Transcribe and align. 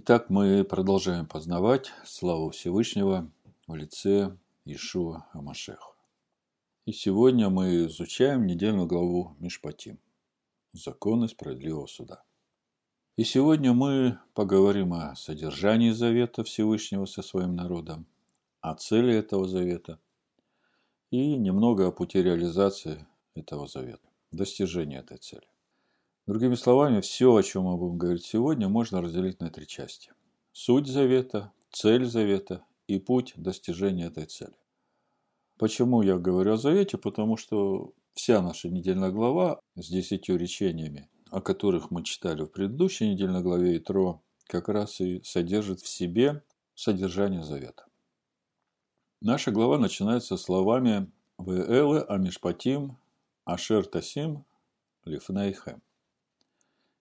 Итак, 0.00 0.30
мы 0.30 0.62
продолжаем 0.62 1.26
познавать 1.26 1.90
славу 2.04 2.50
Всевышнего 2.50 3.28
в 3.66 3.74
лице 3.74 4.38
Ишуа 4.64 5.26
Амашеха. 5.32 5.92
И 6.86 6.92
сегодня 6.92 7.50
мы 7.50 7.86
изучаем 7.86 8.46
недельную 8.46 8.86
главу 8.86 9.34
Мишпатим– 9.40 9.98
Законы 10.72 11.26
справедливого 11.26 11.86
суда. 11.86 12.22
И 13.16 13.24
сегодня 13.24 13.72
мы 13.72 14.20
поговорим 14.34 14.92
о 14.92 15.16
содержании 15.16 15.90
завета 15.90 16.44
Всевышнего 16.44 17.04
со 17.04 17.20
своим 17.22 17.56
народом, 17.56 18.06
о 18.60 18.76
цели 18.76 19.12
этого 19.12 19.48
завета 19.48 19.98
и 21.10 21.34
немного 21.34 21.88
о 21.88 21.90
пути 21.90 22.22
реализации 22.22 23.04
этого 23.34 23.66
завета, 23.66 24.08
достижения 24.30 25.00
этой 25.00 25.16
цели. 25.16 25.48
Другими 26.28 26.56
словами, 26.56 27.00
все, 27.00 27.34
о 27.34 27.42
чем 27.42 27.62
мы 27.62 27.78
будем 27.78 27.96
говорить 27.96 28.26
сегодня, 28.26 28.68
можно 28.68 29.00
разделить 29.00 29.40
на 29.40 29.48
три 29.48 29.66
части. 29.66 30.12
Суть 30.52 30.86
завета, 30.86 31.52
цель 31.70 32.04
завета 32.04 32.66
и 32.86 32.98
путь 32.98 33.32
достижения 33.36 34.08
этой 34.08 34.26
цели. 34.26 34.52
Почему 35.56 36.02
я 36.02 36.18
говорю 36.18 36.52
о 36.52 36.56
завете? 36.58 36.98
Потому 36.98 37.38
что 37.38 37.94
вся 38.12 38.42
наша 38.42 38.68
недельная 38.68 39.10
глава 39.10 39.58
с 39.74 39.88
десятью 39.88 40.36
речениями, 40.36 41.08
о 41.30 41.40
которых 41.40 41.90
мы 41.90 42.04
читали 42.04 42.42
в 42.42 42.48
предыдущей 42.48 43.08
недельной 43.08 43.40
главе 43.40 43.78
Итро, 43.78 44.20
как 44.48 44.68
раз 44.68 45.00
и 45.00 45.22
содержит 45.24 45.80
в 45.80 45.88
себе 45.88 46.42
содержание 46.74 47.42
завета. 47.42 47.86
Наша 49.22 49.50
глава 49.50 49.78
начинается 49.78 50.36
словами 50.36 51.10
«Веэле 51.38 52.02
амишпатим 52.02 52.98
ашер 53.46 53.86
тасим 53.86 54.44
лифнейхем». 55.06 55.80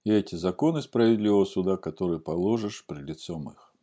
И 0.07 0.09
эти 0.09 0.35
законы 0.35 0.81
справедливого 0.81 1.43
суда, 1.43 1.75
которые 1.75 2.21
положишь 2.21 2.85
пред 2.87 3.09
лицом 3.09 3.49
их. 3.49 3.73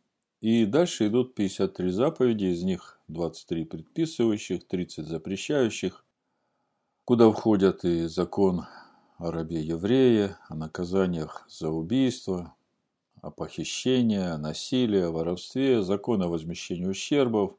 И 0.41 0.65
дальше 0.65 1.05
идут 1.05 1.35
53 1.35 1.91
заповеди, 1.91 2.45
из 2.45 2.63
них 2.63 2.99
23 3.09 3.65
предписывающих, 3.65 4.65
30 4.67 5.05
запрещающих, 5.05 6.03
куда 7.03 7.29
входят 7.29 7.85
и 7.85 8.07
закон 8.07 8.65
о 9.19 9.29
рабе-еврее, 9.29 10.39
о 10.49 10.55
наказаниях 10.55 11.45
за 11.47 11.69
убийство, 11.69 12.55
о 13.21 13.29
похищении, 13.29 14.17
о 14.17 14.39
насилии, 14.39 15.01
о 15.01 15.11
воровстве, 15.11 15.83
закон 15.83 16.23
о 16.23 16.27
возмещении 16.27 16.87
ущербов, 16.87 17.55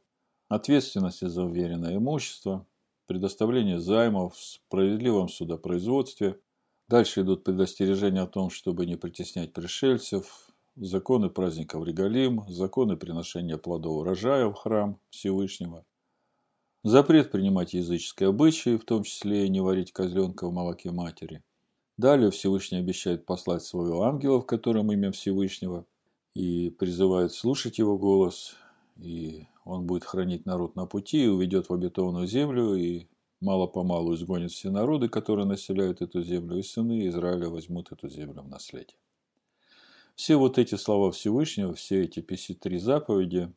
ответственности 0.49 1.27
за 1.27 1.45
уверенное 1.45 1.99
имущество, 1.99 2.67
предоставление 3.07 3.79
займов 3.79 4.35
в 4.35 4.45
справедливом 4.45 5.29
судопроизводстве. 5.29 6.41
Дальше 6.89 7.23
идут 7.23 7.43
предостережения 7.43 8.23
о 8.23 8.29
том, 8.29 8.49
чтобы 8.49 8.87
не 8.87 8.97
притеснять 8.97 9.53
пришельцев, 9.53 10.51
законы 10.77 11.31
праздников 11.31 11.85
Регалим, 11.85 12.45
законы 12.49 12.97
приношения 12.97 13.57
плодов 13.57 14.03
урожая 14.03 14.47
в 14.47 14.55
храм 14.55 15.01
Всевышнего, 15.11 15.85
запрет 16.85 17.33
принимать 17.33 17.75
языческие 17.75 18.29
обычаи, 18.29 18.77
в 18.77 18.85
том 18.85 19.03
числе 19.03 19.47
и 19.47 19.49
не 19.49 19.61
варить 19.61 19.93
козленка 19.93 20.47
в 20.47 20.53
молоке 20.53 20.93
матери. 20.93 21.43
Далее 21.97 22.31
Всевышний 22.31 22.79
обещает 22.79 23.27
послать 23.27 23.63
своего 23.63 24.03
ангела, 24.03 24.41
в 24.41 24.47
котором 24.47 24.93
имя 24.93 25.11
Всевышнего, 25.11 25.87
и 26.35 26.71
призывает 26.71 27.33
слушать 27.33 27.79
его 27.79 27.99
голос, 27.99 28.55
и 28.97 29.47
он 29.65 29.87
будет 29.87 30.05
хранить 30.05 30.47
народ 30.47 30.77
на 30.77 30.87
пути 30.87 31.25
и 31.25 31.29
уведет 31.29 31.69
в 31.69 31.73
обетованную 31.73 32.27
землю, 32.27 32.75
и 32.75 33.09
мало-помалу 33.41 34.15
изгонит 34.15 34.51
все 34.51 34.71
народы, 34.71 35.09
которые 35.09 35.47
населяют 35.47 36.03
эту 36.03 36.23
землю, 36.23 36.59
и 36.59 36.63
сыны 36.63 37.07
Израиля 37.09 37.49
возьмут 37.49 37.93
эту 37.93 38.09
землю 38.09 38.43
в 38.43 38.49
наследие. 38.49 38.99
Все 40.15 40.37
вот 40.37 40.59
эти 40.59 40.77
слова 40.77 41.13
Всевышнего, 41.13 41.75
все 41.75 42.03
эти 42.03 42.21
53 42.21 42.79
заповеди 42.79 43.53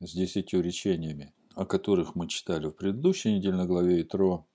с 0.00 0.12
десятью 0.12 0.62
речениями, 0.62 1.34
о 1.54 1.66
которых 1.66 2.14
мы 2.14 2.28
читали 2.28 2.68
в 2.68 2.72
предыдущей 2.72 3.32
недельной 3.34 3.66
главе 3.66 4.00
Итро, 4.00 4.46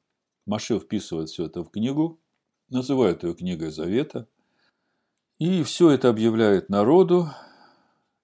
Маше 0.45 0.79
вписывает 0.79 1.29
все 1.29 1.45
это 1.45 1.63
в 1.63 1.69
книгу, 1.69 2.19
называет 2.69 3.23
ее 3.23 3.35
книгой 3.35 3.69
Завета, 3.69 4.27
и 5.37 5.63
все 5.63 5.91
это 5.91 6.09
объявляет 6.09 6.69
народу 6.69 7.29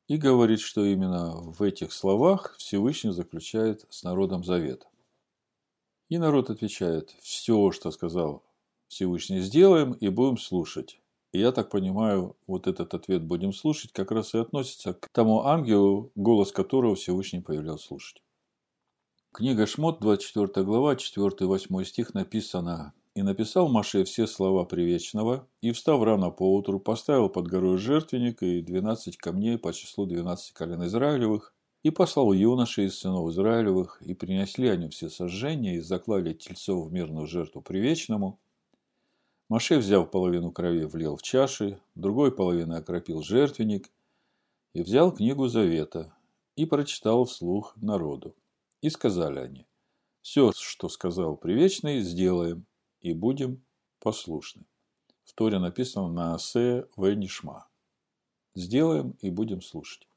и 0.07 0.17
говорит, 0.17 0.59
что 0.59 0.83
именно 0.83 1.35
в 1.35 1.61
этих 1.61 1.93
словах 1.93 2.55
Всевышний 2.57 3.11
заключает 3.11 3.85
с 3.89 4.03
народом 4.03 4.43
завет. 4.43 4.88
И 6.09 6.17
народ 6.17 6.49
отвечает, 6.49 7.15
все, 7.21 7.71
что 7.71 7.91
сказал 7.91 8.43
Всевышний, 8.87 9.41
сделаем 9.41 9.93
и 9.93 10.09
будем 10.09 10.39
слушать. 10.39 10.99
И 11.31 11.39
я 11.39 11.51
так 11.51 11.69
понимаю, 11.69 12.35
вот 12.47 12.65
этот 12.65 12.95
ответ 12.95 13.23
будем 13.23 13.53
слушать, 13.53 13.91
как 13.93 14.11
раз 14.11 14.33
и 14.33 14.39
относится 14.39 14.93
к 14.93 15.07
тому 15.11 15.45
ангелу, 15.45 16.11
голос 16.15 16.51
которого 16.51 16.95
Всевышний 16.95 17.41
повелел 17.41 17.77
слушать. 17.77 18.23
Книга 19.31 19.67
Шмот, 19.67 19.99
24 19.99 20.65
глава, 20.65 20.95
4-8 20.95 21.83
стих 21.85 22.15
написано 22.15 22.93
«И 23.13 23.21
написал 23.21 23.69
Маше 23.69 24.03
все 24.03 24.25
слова 24.25 24.65
привечного, 24.65 25.47
и, 25.61 25.71
встав 25.71 26.01
рано 26.01 26.31
поутру, 26.31 26.79
поставил 26.79 27.29
под 27.29 27.47
горой 27.47 27.77
жертвенник 27.77 28.41
и 28.41 28.61
двенадцать 28.61 29.17
камней 29.17 29.59
по 29.59 29.71
числу 29.71 30.07
двенадцати 30.07 30.53
колен 30.53 30.83
Израилевых, 30.85 31.53
и 31.83 31.91
послал 31.91 32.33
юношей 32.33 32.85
из 32.85 32.99
сынов 32.99 33.29
Израилевых, 33.29 34.01
и 34.01 34.13
принесли 34.13 34.67
они 34.67 34.89
все 34.89 35.09
сожжения, 35.09 35.75
и 35.75 35.79
заклали 35.79 36.33
тельцов 36.33 36.87
в 36.87 36.91
мирную 36.91 37.27
жертву 37.27 37.61
привечному, 37.61 38.39
Маше, 39.49 39.79
взяв 39.79 40.11
половину 40.11 40.51
крови, 40.51 40.85
влил 40.85 41.15
в 41.15 41.23
чаши, 41.23 41.81
другой 41.95 42.31
половиной 42.31 42.77
окропил 42.77 43.23
жертвенник 43.23 43.89
и 44.73 44.83
взял 44.83 45.11
книгу 45.11 45.47
Завета 45.47 46.13
и 46.55 46.67
прочитал 46.67 47.25
вслух 47.25 47.75
народу. 47.77 48.35
И 48.81 48.91
сказали 48.91 49.39
они, 49.39 49.65
все, 50.21 50.51
что 50.55 50.87
сказал 50.87 51.35
Привечный, 51.35 52.01
сделаем 52.01 52.67
и 53.01 53.13
будем 53.13 53.63
послушны. 53.99 54.65
В 55.23 55.33
Торе 55.33 55.57
написано 55.57 56.09
на 56.09 56.35
Асе 56.35 56.87
Венишма. 56.95 57.67
Сделаем 58.53 59.15
и 59.19 59.31
будем 59.31 59.63
слушать. 59.63 60.08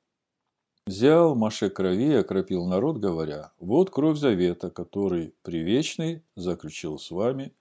Взял 0.87 1.37
Маше 1.37 1.71
крови 1.71 2.11
и 2.11 2.15
окропил 2.15 2.67
народ, 2.67 2.99
говоря, 2.99 3.53
вот 3.61 3.91
кровь 3.91 4.19
завета, 4.19 4.69
который 4.69 5.33
Привечный 5.43 6.25
заключил 6.35 6.99
с 6.99 7.13
вами 7.13 7.55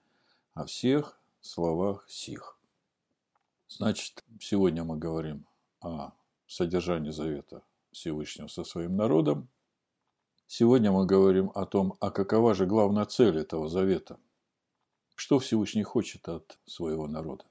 о 0.56 0.66
всех 0.66 1.20
словах 1.40 2.10
сих. 2.10 2.60
Значит, 3.68 4.24
сегодня 4.40 4.84
мы 4.84 4.98
говорим 4.98 5.46
о 5.82 6.14
содержании 6.48 7.12
завета 7.12 7.62
Всевышнего 7.92 8.48
со 8.48 8.64
своим 8.64 8.96
народом. 8.98 9.50
Сегодня 10.48 10.92
мы 10.92 11.06
говорим 11.06 11.52
о 11.54 11.68
том, 11.68 11.98
а 12.00 12.10
какова 12.10 12.56
же 12.56 12.66
главная 12.66 13.06
цель 13.06 13.38
этого 13.38 13.70
завета. 13.70 14.20
Что 15.14 15.38
Всевышний 15.38 15.84
хочет 15.84 16.28
от 16.28 16.58
своего 16.66 17.08
народа. 17.08 17.46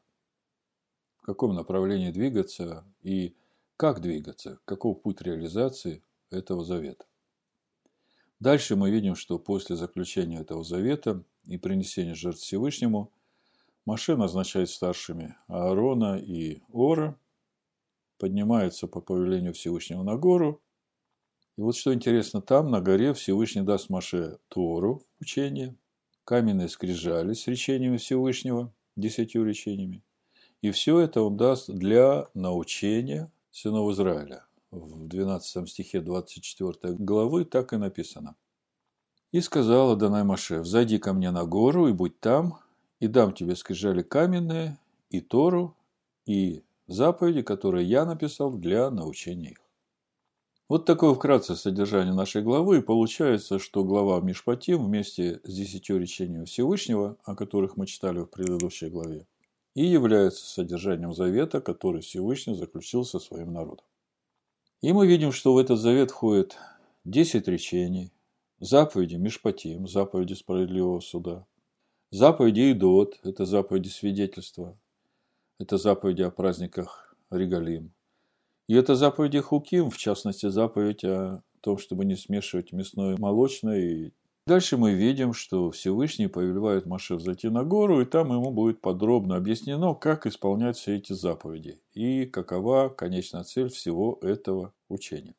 В 1.18 1.22
каком 1.22 1.54
направлении 1.54 2.10
двигаться 2.10 2.84
и 3.02 3.36
как 3.80 4.02
двигаться, 4.02 4.60
каков 4.66 5.00
путь 5.00 5.22
реализации 5.22 6.02
этого 6.30 6.62
завета. 6.62 7.06
Дальше 8.38 8.76
мы 8.76 8.90
видим, 8.90 9.14
что 9.14 9.38
после 9.38 9.74
заключения 9.74 10.40
этого 10.40 10.62
завета 10.62 11.24
и 11.46 11.56
принесения 11.56 12.14
жертв 12.14 12.42
Всевышнему– 12.42 13.10
Маше 13.86 14.16
назначает 14.16 14.68
старшими 14.68 15.34
Аарона 15.48 16.18
и 16.18 16.60
Ора, 16.70 17.18
поднимается 18.18 18.86
по 18.86 19.00
повелению 19.00 19.54
Всевышнего 19.54 20.02
на 20.02 20.16
гору. 20.16 20.60
И 21.56 21.62
вот 21.62 21.74
что 21.74 21.94
интересно, 21.94 22.42
там 22.42 22.70
на 22.70 22.82
горе 22.82 23.14
Всевышний 23.14 23.62
даст 23.62 23.88
Маше 23.88 24.38
Тору, 24.48 25.02
учение, 25.20 25.74
каменные 26.24 26.68
скрижали 26.68 27.32
с 27.32 27.46
речениями 27.46 27.96
Всевышнего, 27.96 28.72
десятью 28.94 29.44
речениями. 29.44 30.02
И 30.60 30.70
все 30.70 31.00
это 31.00 31.22
он 31.22 31.38
даст 31.38 31.70
для 31.70 32.28
научения 32.34 33.32
сынов 33.50 33.90
Израиля. 33.92 34.44
В 34.70 35.06
12 35.06 35.68
стихе 35.68 36.00
24 36.00 36.94
главы 36.94 37.44
так 37.44 37.72
и 37.72 37.76
написано. 37.76 38.36
«И 39.32 39.40
сказала 39.40 39.96
Данай 39.96 40.24
Маше, 40.24 40.60
взойди 40.60 40.98
ко 40.98 41.12
мне 41.12 41.30
на 41.30 41.44
гору 41.44 41.88
и 41.88 41.92
будь 41.92 42.20
там, 42.20 42.58
и 43.00 43.06
дам 43.06 43.32
тебе 43.32 43.56
скрижали 43.56 44.02
каменные, 44.02 44.78
и 45.10 45.20
Тору, 45.20 45.76
и 46.26 46.62
заповеди, 46.86 47.42
которые 47.42 47.88
я 47.88 48.04
написал 48.04 48.52
для 48.52 48.90
научения 48.90 49.50
их. 49.50 49.58
Вот 50.68 50.84
такое 50.84 51.14
вкратце 51.14 51.56
содержание 51.56 52.14
нашей 52.14 52.42
главы. 52.42 52.78
И 52.78 52.82
получается, 52.82 53.58
что 53.58 53.82
глава 53.82 54.20
Мишпатим 54.20 54.84
вместе 54.84 55.40
с 55.42 55.52
десятью 55.52 55.98
речениями 55.98 56.44
Всевышнего, 56.44 57.16
о 57.24 57.34
которых 57.34 57.76
мы 57.76 57.86
читали 57.86 58.20
в 58.20 58.26
предыдущей 58.26 58.88
главе, 58.88 59.26
и 59.74 59.84
является 59.84 60.44
содержанием 60.46 61.12
завета, 61.12 61.60
который 61.60 62.02
Всевышний 62.02 62.54
заключил 62.54 63.04
со 63.04 63.18
своим 63.18 63.52
народом. 63.52 63.86
И 64.80 64.92
мы 64.92 65.06
видим, 65.06 65.32
что 65.32 65.54
в 65.54 65.58
этот 65.58 65.78
завет 65.78 66.10
входит 66.10 66.56
10 67.04 67.46
речений, 67.48 68.12
заповеди 68.58 69.16
Мишпатим, 69.16 69.86
заповеди 69.86 70.34
справедливого 70.34 71.00
суда, 71.00 71.46
Заповеди 72.12 72.72
Идот– 72.72 73.20
это 73.22 73.44
заповеди 73.44 73.86
свидетельства, 73.86 74.76
это 75.60 75.78
заповеди 75.78 76.22
о 76.22 76.32
праздниках 76.32 77.14
Регалим. 77.30 77.94
И 78.66 78.74
это 78.74 78.96
заповеди 78.96 79.38
Хуким, 79.38 79.90
в 79.90 79.96
частности, 79.96 80.48
заповедь 80.48 81.04
о 81.04 81.44
том, 81.60 81.78
чтобы 81.78 82.04
не 82.04 82.16
смешивать 82.16 82.72
мясное 82.72 83.14
и 83.14 83.20
молочное. 83.20 83.78
И 83.78 84.12
дальше 84.46 84.76
мы 84.76 84.92
видим, 84.92 85.32
что 85.32 85.70
Всевышний 85.70 86.26
повелевает 86.26 86.86
Маше 86.86 87.18
зайти 87.18 87.48
на 87.48 87.64
гору, 87.64 88.00
и 88.00 88.04
там 88.04 88.32
ему 88.32 88.50
будет 88.50 88.80
подробно 88.80 89.36
объяснено, 89.36 89.94
как 89.94 90.26
исполнять 90.26 90.76
все 90.76 90.96
эти 90.96 91.12
заповеди 91.12 91.80
и 91.92 92.26
какова 92.26 92.88
конечная 92.88 93.44
цель 93.44 93.68
всего 93.68 94.18
этого 94.22 94.72
учения. 94.88 95.34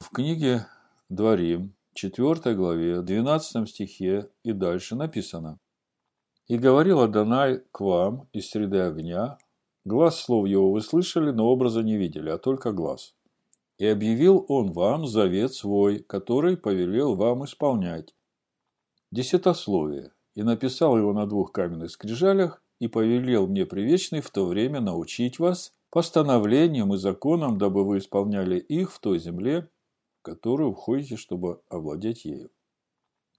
В 0.00 0.10
книге 0.10 0.66
Дворим, 1.08 1.74
4 1.94 2.54
главе, 2.54 3.02
12 3.02 3.68
стихе 3.68 4.30
и 4.42 4.52
дальше 4.52 4.96
написано 4.96 5.58
«И 6.48 6.58
говорил 6.58 7.00
Адонай 7.00 7.62
к 7.70 7.80
вам 7.80 8.28
из 8.32 8.50
среды 8.50 8.80
огня, 8.80 9.38
Глаз 9.84 10.20
слов 10.20 10.46
его 10.46 10.70
вы 10.70 10.80
слышали, 10.80 11.32
но 11.32 11.48
образа 11.48 11.82
не 11.82 11.96
видели, 11.96 12.30
а 12.30 12.38
только 12.38 12.70
глаз. 12.70 13.16
И 13.82 13.86
объявил 13.86 14.46
он 14.46 14.70
вам 14.70 15.08
завет 15.08 15.54
свой, 15.54 15.98
который 15.98 16.56
повелел 16.56 17.16
вам 17.16 17.44
исполнять. 17.44 18.14
Десятословие. 19.10 20.12
И 20.36 20.44
написал 20.44 20.96
его 20.96 21.12
на 21.12 21.26
двух 21.26 21.50
каменных 21.50 21.90
скрижалях, 21.90 22.62
и 22.78 22.86
повелел 22.86 23.48
мне 23.48 23.66
привечный 23.66 24.20
в 24.20 24.30
то 24.30 24.46
время 24.46 24.80
научить 24.80 25.40
вас 25.40 25.72
постановлениям 25.90 26.94
и 26.94 26.96
законам, 26.96 27.58
дабы 27.58 27.84
вы 27.84 27.98
исполняли 27.98 28.60
их 28.60 28.92
в 28.92 29.00
той 29.00 29.18
земле, 29.18 29.68
в 30.20 30.22
которую 30.22 30.74
входите, 30.74 31.16
чтобы 31.16 31.60
овладеть 31.68 32.24
ею. 32.24 32.52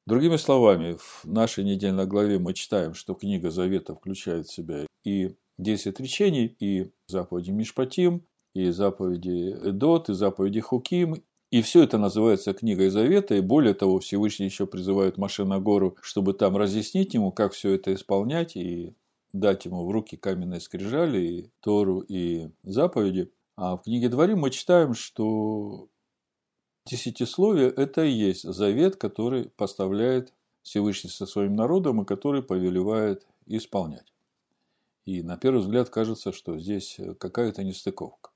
Другими 0.05 0.35
словами, 0.35 0.97
в 0.99 1.23
нашей 1.23 1.63
недельной 1.63 2.05
главе 2.05 2.37
мы 2.37 2.53
читаем, 2.53 2.95
что 2.95 3.13
книга 3.13 3.49
Завета 3.49 3.95
включает 3.95 4.47
в 4.47 4.53
себя 4.53 4.87
и 5.05 5.37
10 5.57 5.97
речений, 6.01 6.53
и 6.59 6.91
заповеди 7.07 7.51
Мишпатим, 7.51 8.27
и 8.53 8.69
заповеди 8.69 9.55
Эдот, 9.63 10.09
и 10.09 10.13
заповеди 10.13 10.59
Хуким. 10.59 11.23
И 11.51 11.61
все 11.61 11.83
это 11.83 11.99
называется 11.99 12.53
книгой 12.53 12.89
Завета, 12.89 13.35
и 13.35 13.41
более 13.41 13.75
того, 13.75 13.99
Всевышний 13.99 14.47
еще 14.47 14.65
призывает 14.65 15.17
Маше 15.19 15.45
на 15.45 15.59
гору, 15.59 15.95
чтобы 16.01 16.33
там 16.33 16.57
разъяснить 16.57 17.13
ему, 17.13 17.31
как 17.31 17.53
все 17.53 17.75
это 17.75 17.93
исполнять, 17.93 18.55
и 18.55 18.95
дать 19.33 19.65
ему 19.65 19.85
в 19.85 19.91
руки 19.91 20.17
каменные 20.17 20.59
скрижали, 20.59 21.19
и 21.19 21.51
Тору, 21.59 21.99
и 21.99 22.49
заповеди. 22.63 23.31
А 23.55 23.77
в 23.77 23.83
книге 23.83 24.09
Дворим 24.09 24.39
мы 24.39 24.49
читаем, 24.49 24.95
что 24.95 25.89
десятисловие– 26.87 27.69
это 27.77 28.03
и 28.03 28.11
есть 28.11 28.43
завет, 28.43 28.95
который 28.95 29.49
поставляет 29.49 30.33
Всевышний 30.63 31.11
со 31.11 31.27
своим 31.27 31.55
народом, 31.55 32.01
и 32.01 32.05
который 32.05 32.41
повелевает 32.41 33.27
исполнять. 33.45 34.11
И 35.05 35.21
на 35.21 35.37
первый 35.37 35.59
взгляд 35.59 35.89
кажется, 35.89 36.31
что 36.31 36.57
здесь 36.57 36.99
какая-то 37.19 37.63
нестыковка. 37.63 38.31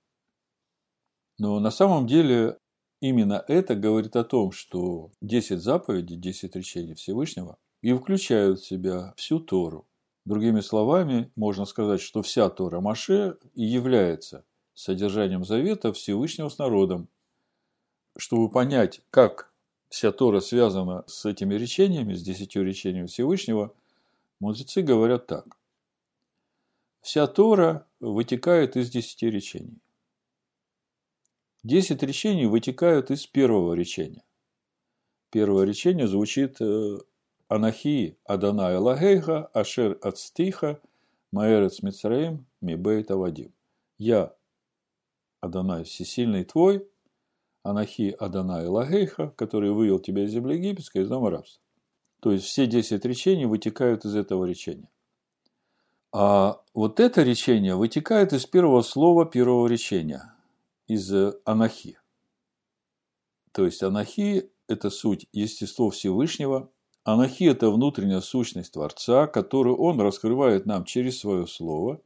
Но 1.38 1.60
на 1.60 1.72
самом 1.72 2.08
деле 2.08 2.58
именно 3.00 3.44
это 3.48 3.76
говорит 3.76 4.16
о 4.16 4.24
том, 4.24 4.52
что 4.52 5.12
10 5.22 5.62
заповедей, 5.62 6.18
10 6.18 6.56
речений 6.56 6.96
Всевышнего 6.96 7.58
и 7.82 7.94
включают 7.94 8.60
в 8.60 8.66
себя 8.66 9.14
всю 9.18 9.40
Тору. 9.40 9.88
Другими 10.26 10.60
словами, 10.60 11.32
можно 11.36 11.66
сказать, 11.66 12.02
что 12.02 12.22
вся 12.22 12.50
Тора 12.50 12.82
Маше 12.82 13.38
и 13.54 13.64
является 13.64 14.44
содержанием 14.74 15.46
завета 15.46 15.94
Всевышнего 15.94 16.50
с 16.50 16.58
народом. 16.58 17.08
Чтобы 18.18 18.50
понять, 18.50 19.02
как 19.10 19.54
вся 19.90 20.12
Тора 20.12 20.40
связана 20.40 21.04
с 21.08 21.26
этими 21.26 21.56
речениями, 21.56 22.14
с 22.14 22.22
десятью 22.24 22.66
речениями 22.66 23.08
Всевышнего, 23.08 23.74
мудрецы 24.40 24.82
говорят 24.82 25.28
так. 25.28 25.58
Вся 27.02 27.26
Тора 27.28 27.88
вытекает 28.00 28.76
из 28.76 28.90
десяти 28.90 29.30
речений. 29.30 29.80
Десять 31.68 32.02
речений 32.02 32.46
вытекают 32.46 33.12
из 33.12 33.28
первого 33.28 33.74
речения. 33.74 34.24
Первое 35.32 35.66
речение 35.66 36.08
звучит 36.08 36.62
э, 36.62 36.98
Анахи 37.50 38.18
Адана 38.24 38.74
Элагейха 38.74 39.48
Ашер 39.48 40.00
Ацтиха 40.02 40.80
Маэрец 41.34 41.84
Мицраим 41.84 42.46
Мибейт 42.62 43.12
Авадим. 43.12 43.54
Я, 43.98 44.34
Адонай, 45.42 45.84
всесильный 45.84 46.46
твой, 46.46 46.88
Анахи 47.64 48.16
Адана 48.18 48.64
Элагейха, 48.64 49.34
который 49.36 49.72
вывел 49.72 50.00
тебя 50.00 50.24
из 50.24 50.32
земли 50.32 50.56
египетской, 50.56 51.02
из 51.02 51.10
дома 51.10 51.32
рабства. 51.32 51.62
То 52.22 52.32
есть 52.32 52.46
все 52.46 52.66
десять 52.66 53.04
речений 53.04 53.46
вытекают 53.46 54.06
из 54.06 54.16
этого 54.16 54.46
речения. 54.46 54.90
А 56.14 56.62
вот 56.74 57.02
это 57.02 57.24
речение 57.24 57.76
вытекает 57.76 58.32
из 58.32 58.46
первого 58.46 58.84
слова 58.84 59.26
первого 59.26 59.68
речения, 59.68 60.34
из 60.88 61.14
анахи. 61.46 62.00
То 63.52 63.66
есть 63.66 63.84
анахи– 63.84 64.52
это 64.68 64.90
суть 64.90 65.28
естество 65.32 65.90
Всевышнего, 65.90 66.70
анахи– 67.04 67.44
это 67.46 67.70
внутренняя 67.70 68.22
сущность 68.22 68.74
Творца, 68.74 69.28
которую 69.28 69.78
Он 69.78 70.00
раскрывает 70.00 70.66
нам 70.66 70.86
через 70.86 71.20
свое 71.20 71.48
слово. 71.48 72.02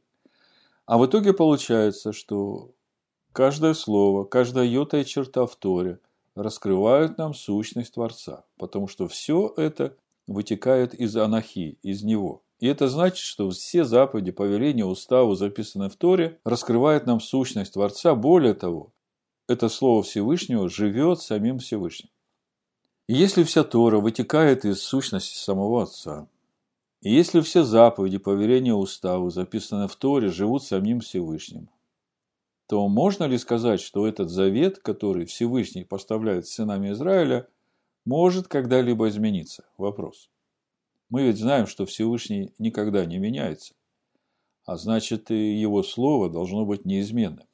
А 0.86 0.98
в 0.98 1.06
итоге 1.06 1.32
получается, 1.32 2.12
что 2.12 2.72
каждое 3.32 3.74
слово, 3.74 4.24
каждая 4.24 4.66
йота 4.66 4.98
и 4.98 5.04
черта 5.04 5.46
в 5.46 5.56
Торе 5.56 6.00
раскрывают 6.34 7.18
нам 7.18 7.34
сущность 7.34 7.94
Творца, 7.94 8.44
потому 8.56 8.88
что 8.88 9.08
все 9.08 9.52
это 9.56 9.96
вытекает 10.26 10.94
из 10.94 11.16
анахи, 11.16 11.78
из 11.82 12.02
Него– 12.02 12.42
и 12.62 12.66
это 12.68 12.86
значит, 12.86 13.18
что 13.18 13.50
все 13.50 13.82
заповеди, 13.82 14.30
повеления, 14.30 14.84
уставы, 14.84 15.34
записанные 15.34 15.90
в 15.90 15.96
Торе, 15.96 16.38
раскрывают 16.44 17.06
нам 17.06 17.18
сущность 17.18 17.72
Творца. 17.72 18.14
Более 18.14 18.54
того, 18.54 18.92
это 19.48 19.68
Слово 19.68 20.04
Всевышнего 20.04 20.68
живет 20.68 21.20
самим 21.20 21.58
Всевышним. 21.58 22.08
И 23.08 23.14
если 23.14 23.42
вся 23.42 23.64
Тора 23.64 23.98
вытекает 23.98 24.64
из 24.64 24.80
сущности 24.80 25.36
самого 25.36 25.82
Отца, 25.82 26.28
и 27.00 27.12
если 27.12 27.40
все 27.40 27.64
заповеди, 27.64 28.18
повеления, 28.18 28.74
уставы, 28.74 29.32
записанные 29.32 29.88
в 29.88 29.96
Торе, 29.96 30.28
живут 30.28 30.62
самим 30.62 31.00
Всевышним, 31.00 31.68
то 32.68 32.86
можно 32.86 33.24
ли 33.24 33.38
сказать, 33.38 33.80
что 33.80 34.06
этот 34.06 34.30
завет, 34.30 34.78
который 34.78 35.26
Всевышний 35.26 35.82
поставляет 35.82 36.46
сынами 36.46 36.92
Израиля, 36.92 37.48
может 38.04 38.46
когда-либо 38.46 39.08
измениться? 39.08 39.64
Вопрос. 39.78 40.30
Мы 41.12 41.24
ведь 41.24 41.36
знаем, 41.36 41.66
что 41.66 41.84
Всевышний 41.84 42.54
никогда 42.58 43.04
не 43.04 43.18
меняется, 43.18 43.74
а 44.64 44.78
значит 44.78 45.30
и 45.30 45.60
его 45.60 45.82
слово 45.82 46.30
должно 46.30 46.64
быть 46.64 46.86
неизменным. 46.86 47.46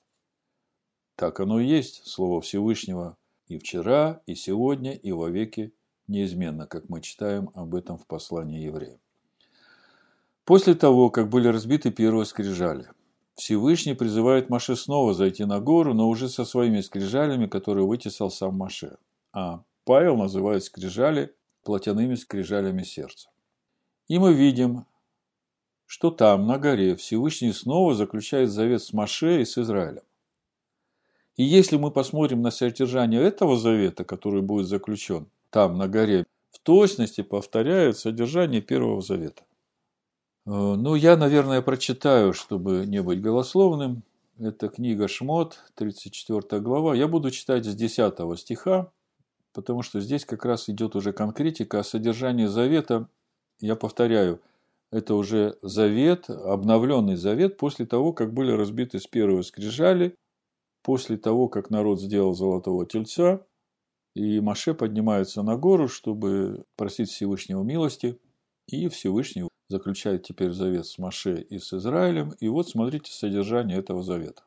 Так 1.16 1.40
оно 1.40 1.58
и 1.58 1.66
есть, 1.66 2.06
слово 2.06 2.40
Всевышнего 2.40 3.16
и 3.48 3.58
вчера, 3.58 4.22
и 4.26 4.36
сегодня, 4.36 4.92
и 4.92 5.10
вовеки 5.10 5.74
неизменно, 6.06 6.68
как 6.68 6.88
мы 6.88 7.00
читаем 7.00 7.50
об 7.52 7.74
этом 7.74 7.98
в 7.98 8.06
послании 8.06 8.62
евреям. 8.62 9.00
После 10.44 10.76
того, 10.76 11.10
как 11.10 11.28
были 11.28 11.48
разбиты 11.48 11.90
первые 11.90 12.26
скрижали, 12.26 12.88
Всевышний 13.34 13.94
призывает 13.94 14.50
Маше 14.50 14.76
снова 14.76 15.14
зайти 15.14 15.44
на 15.44 15.58
гору, 15.58 15.94
но 15.94 16.08
уже 16.08 16.28
со 16.28 16.44
своими 16.44 16.80
скрижалями, 16.80 17.48
которые 17.48 17.88
вытесал 17.88 18.30
сам 18.30 18.54
Маше. 18.54 18.98
А 19.32 19.64
Павел 19.82 20.16
называет 20.16 20.62
скрижали 20.62 21.34
плотяными 21.64 22.14
скрижалями 22.14 22.84
сердца. 22.84 23.30
И 24.08 24.18
мы 24.18 24.32
видим, 24.32 24.86
что 25.86 26.10
там, 26.10 26.46
на 26.46 26.58
горе, 26.58 26.96
Всевышний 26.96 27.52
снова 27.52 27.94
заключает 27.94 28.50
завет 28.50 28.82
с 28.82 28.92
Маше 28.92 29.42
и 29.42 29.44
с 29.44 29.58
Израилем. 29.58 30.02
И 31.36 31.44
если 31.44 31.76
мы 31.76 31.90
посмотрим 31.90 32.42
на 32.42 32.50
содержание 32.50 33.22
этого 33.22 33.56
завета, 33.56 34.04
который 34.04 34.42
будет 34.42 34.66
заключен 34.66 35.28
там, 35.50 35.78
на 35.78 35.88
горе, 35.88 36.26
в 36.50 36.58
точности 36.58 37.20
повторяет 37.20 37.96
содержание 37.96 38.60
первого 38.60 39.00
завета. 39.00 39.42
Э, 40.46 40.50
ну, 40.50 40.94
я, 40.94 41.16
наверное, 41.16 41.62
прочитаю, 41.62 42.32
чтобы 42.32 42.86
не 42.86 43.02
быть 43.02 43.20
голословным. 43.20 44.02
Это 44.38 44.68
книга 44.68 45.08
Шмот, 45.08 45.58
34 45.74 46.60
глава. 46.60 46.94
Я 46.94 47.08
буду 47.08 47.30
читать 47.30 47.64
с 47.64 47.74
10 47.74 48.38
стиха, 48.38 48.90
потому 49.52 49.82
что 49.82 50.00
здесь 50.00 50.24
как 50.24 50.44
раз 50.44 50.68
идет 50.68 50.96
уже 50.96 51.12
конкретика 51.12 51.80
о 51.80 51.84
содержании 51.84 52.46
завета 52.46 53.08
я 53.60 53.76
повторяю, 53.76 54.40
это 54.90 55.14
уже 55.14 55.58
завет, 55.62 56.30
обновленный 56.30 57.16
завет 57.16 57.56
после 57.58 57.86
того, 57.86 58.12
как 58.12 58.32
были 58.32 58.52
разбиты 58.52 58.98
с 58.98 59.06
первого 59.06 59.42
скрижали, 59.42 60.14
после 60.82 61.18
того, 61.18 61.48
как 61.48 61.70
народ 61.70 62.00
сделал 62.00 62.34
золотого 62.34 62.86
тельца, 62.86 63.46
и 64.14 64.40
Маше 64.40 64.74
поднимается 64.74 65.42
на 65.42 65.56
гору, 65.56 65.88
чтобы 65.88 66.64
просить 66.76 67.10
Всевышнего 67.10 67.62
милости, 67.62 68.18
и 68.66 68.88
Всевышний 68.88 69.48
заключает 69.68 70.22
теперь 70.22 70.52
завет 70.52 70.86
с 70.86 70.98
Маше 70.98 71.40
и 71.40 71.58
с 71.58 71.72
Израилем, 71.74 72.30
и 72.40 72.48
вот 72.48 72.68
смотрите 72.68 73.12
содержание 73.12 73.78
этого 73.78 74.02
завета. 74.02 74.42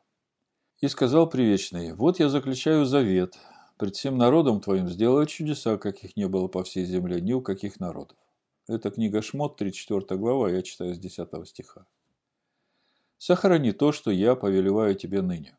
«И 0.80 0.88
сказал 0.88 1.28
Привечный, 1.28 1.92
вот 1.92 2.18
я 2.18 2.28
заключаю 2.28 2.84
завет, 2.84 3.38
пред 3.78 3.94
всем 3.94 4.18
народом 4.18 4.60
твоим 4.60 4.88
сделаю 4.88 5.26
чудеса, 5.26 5.78
каких 5.78 6.16
не 6.16 6.26
было 6.26 6.48
по 6.48 6.64
всей 6.64 6.84
земле 6.84 7.20
ни 7.20 7.32
у 7.32 7.40
каких 7.40 7.78
народов. 7.78 8.16
Это 8.68 8.92
книга 8.92 9.22
Шмот, 9.22 9.56
34 9.56 10.20
глава, 10.20 10.48
я 10.48 10.62
читаю 10.62 10.94
с 10.94 10.98
10 10.98 11.28
стиха. 11.48 11.84
«Сохрани 13.18 13.72
то, 13.72 13.90
что 13.90 14.12
я 14.12 14.36
повелеваю 14.36 14.94
тебе 14.94 15.20
ныне. 15.20 15.56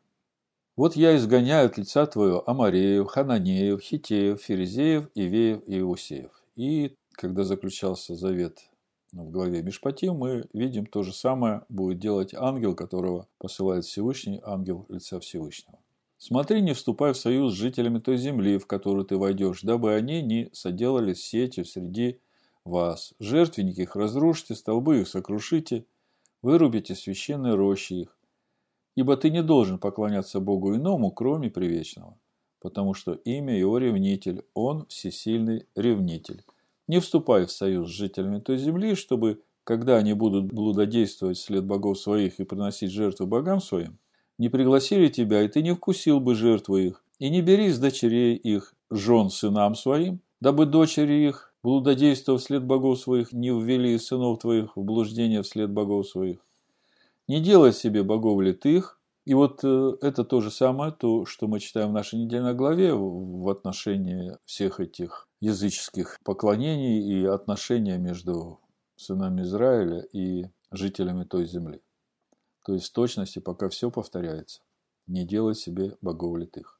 Вот 0.74 0.96
я 0.96 1.14
изгоняю 1.16 1.66
от 1.66 1.76
лица 1.76 2.06
твоего 2.06 2.48
Амареев, 2.48 3.06
Хананеев, 3.06 3.80
Хитеев, 3.82 4.40
Ферезеев, 4.40 5.10
Ивеев 5.14 5.62
и 5.66 5.80
Иусеев. 5.80 6.30
И 6.56 6.96
когда 7.12 7.44
заключался 7.44 8.14
завет 8.14 8.70
в 9.12 9.30
главе 9.30 9.62
Мишпати, 9.62 10.06
мы 10.06 10.48
видим 10.54 10.86
то 10.86 11.02
же 11.02 11.12
самое 11.12 11.62
будет 11.68 11.98
делать 11.98 12.32
ангел, 12.34 12.74
которого 12.74 13.28
посылает 13.38 13.84
Всевышний, 13.84 14.40
ангел 14.42 14.86
лица 14.88 15.20
Всевышнего. 15.20 15.78
Смотри, 16.16 16.62
не 16.62 16.72
вступай 16.72 17.12
в 17.12 17.18
союз 17.18 17.52
с 17.52 17.56
жителями 17.56 17.98
той 17.98 18.16
земли, 18.16 18.56
в 18.56 18.66
которую 18.66 19.04
ты 19.04 19.18
войдешь, 19.18 19.60
дабы 19.60 19.92
они 19.92 20.22
не 20.22 20.48
соделали 20.54 21.12
сетью 21.12 21.66
среди 21.66 22.18
вас. 22.64 23.14
Жертвенники 23.18 23.82
их 23.82 23.96
разрушите, 23.96 24.54
столбы 24.54 25.00
их 25.00 25.08
сокрушите, 25.08 25.86
вырубите 26.42 26.94
священные 26.94 27.54
рощи 27.54 27.92
их. 27.94 28.18
Ибо 28.96 29.16
ты 29.16 29.30
не 29.30 29.42
должен 29.42 29.78
поклоняться 29.78 30.40
Богу 30.40 30.74
иному, 30.74 31.10
кроме 31.10 31.50
Привечного, 31.50 32.18
потому 32.60 32.94
что 32.94 33.14
имя 33.14 33.58
его 33.58 33.78
ревнитель, 33.78 34.44
он 34.54 34.86
всесильный 34.86 35.66
ревнитель. 35.74 36.44
Не 36.86 37.00
вступай 37.00 37.46
в 37.46 37.50
союз 37.50 37.88
с 37.88 37.92
жителями 37.92 38.40
той 38.40 38.58
земли, 38.58 38.94
чтобы, 38.94 39.42
когда 39.64 39.96
они 39.96 40.12
будут 40.12 40.52
блудодействовать 40.52 41.38
вслед 41.38 41.64
богов 41.64 41.98
своих 41.98 42.38
и 42.38 42.44
приносить 42.44 42.92
жертву 42.92 43.26
богам 43.26 43.60
своим, 43.60 43.98
не 44.38 44.48
пригласили 44.48 45.08
тебя, 45.08 45.42
и 45.42 45.48
ты 45.48 45.62
не 45.62 45.74
вкусил 45.74 46.20
бы 46.20 46.34
жертвы 46.34 46.86
их, 46.86 47.04
и 47.18 47.30
не 47.30 47.40
бери 47.40 47.70
с 47.70 47.78
дочерей 47.78 48.36
их 48.36 48.74
жен 48.90 49.30
сынам 49.30 49.74
своим, 49.74 50.20
дабы 50.40 50.66
дочери 50.66 51.26
их, 51.26 51.53
блудодействуя 51.64 52.36
вслед 52.36 52.62
богов 52.62 53.00
своих, 53.00 53.32
не 53.32 53.48
ввели 53.48 53.98
сынов 53.98 54.38
твоих 54.38 54.76
в 54.76 54.82
блуждение 54.82 55.42
вслед 55.42 55.70
богов 55.70 56.06
своих. 56.06 56.38
Не 57.26 57.40
делай 57.40 57.72
себе 57.72 58.02
богов 58.02 58.42
литых, 58.42 59.00
и 59.24 59.32
вот 59.32 59.60
э, 59.64 59.92
это 60.02 60.24
то 60.24 60.42
же 60.42 60.50
самое, 60.50 60.92
то, 60.92 61.24
что 61.24 61.48
мы 61.48 61.60
читаем 61.60 61.88
в 61.88 61.94
нашей 61.94 62.18
недельной 62.18 62.52
главе 62.52 62.92
в 62.92 63.48
отношении 63.48 64.36
всех 64.44 64.78
этих 64.78 65.26
языческих 65.40 66.18
поклонений 66.22 67.00
и 67.00 67.24
отношения 67.24 67.96
между 67.96 68.60
сынами 68.96 69.40
Израиля 69.40 70.00
и 70.12 70.44
жителями 70.70 71.24
той 71.24 71.46
земли. 71.46 71.80
То 72.66 72.74
есть 72.74 72.88
в 72.88 72.92
точности 72.92 73.38
пока 73.38 73.70
все 73.70 73.90
повторяется. 73.90 74.60
Не 75.06 75.24
делай 75.24 75.54
себе 75.54 75.96
богов 76.02 76.36
литых. 76.36 76.78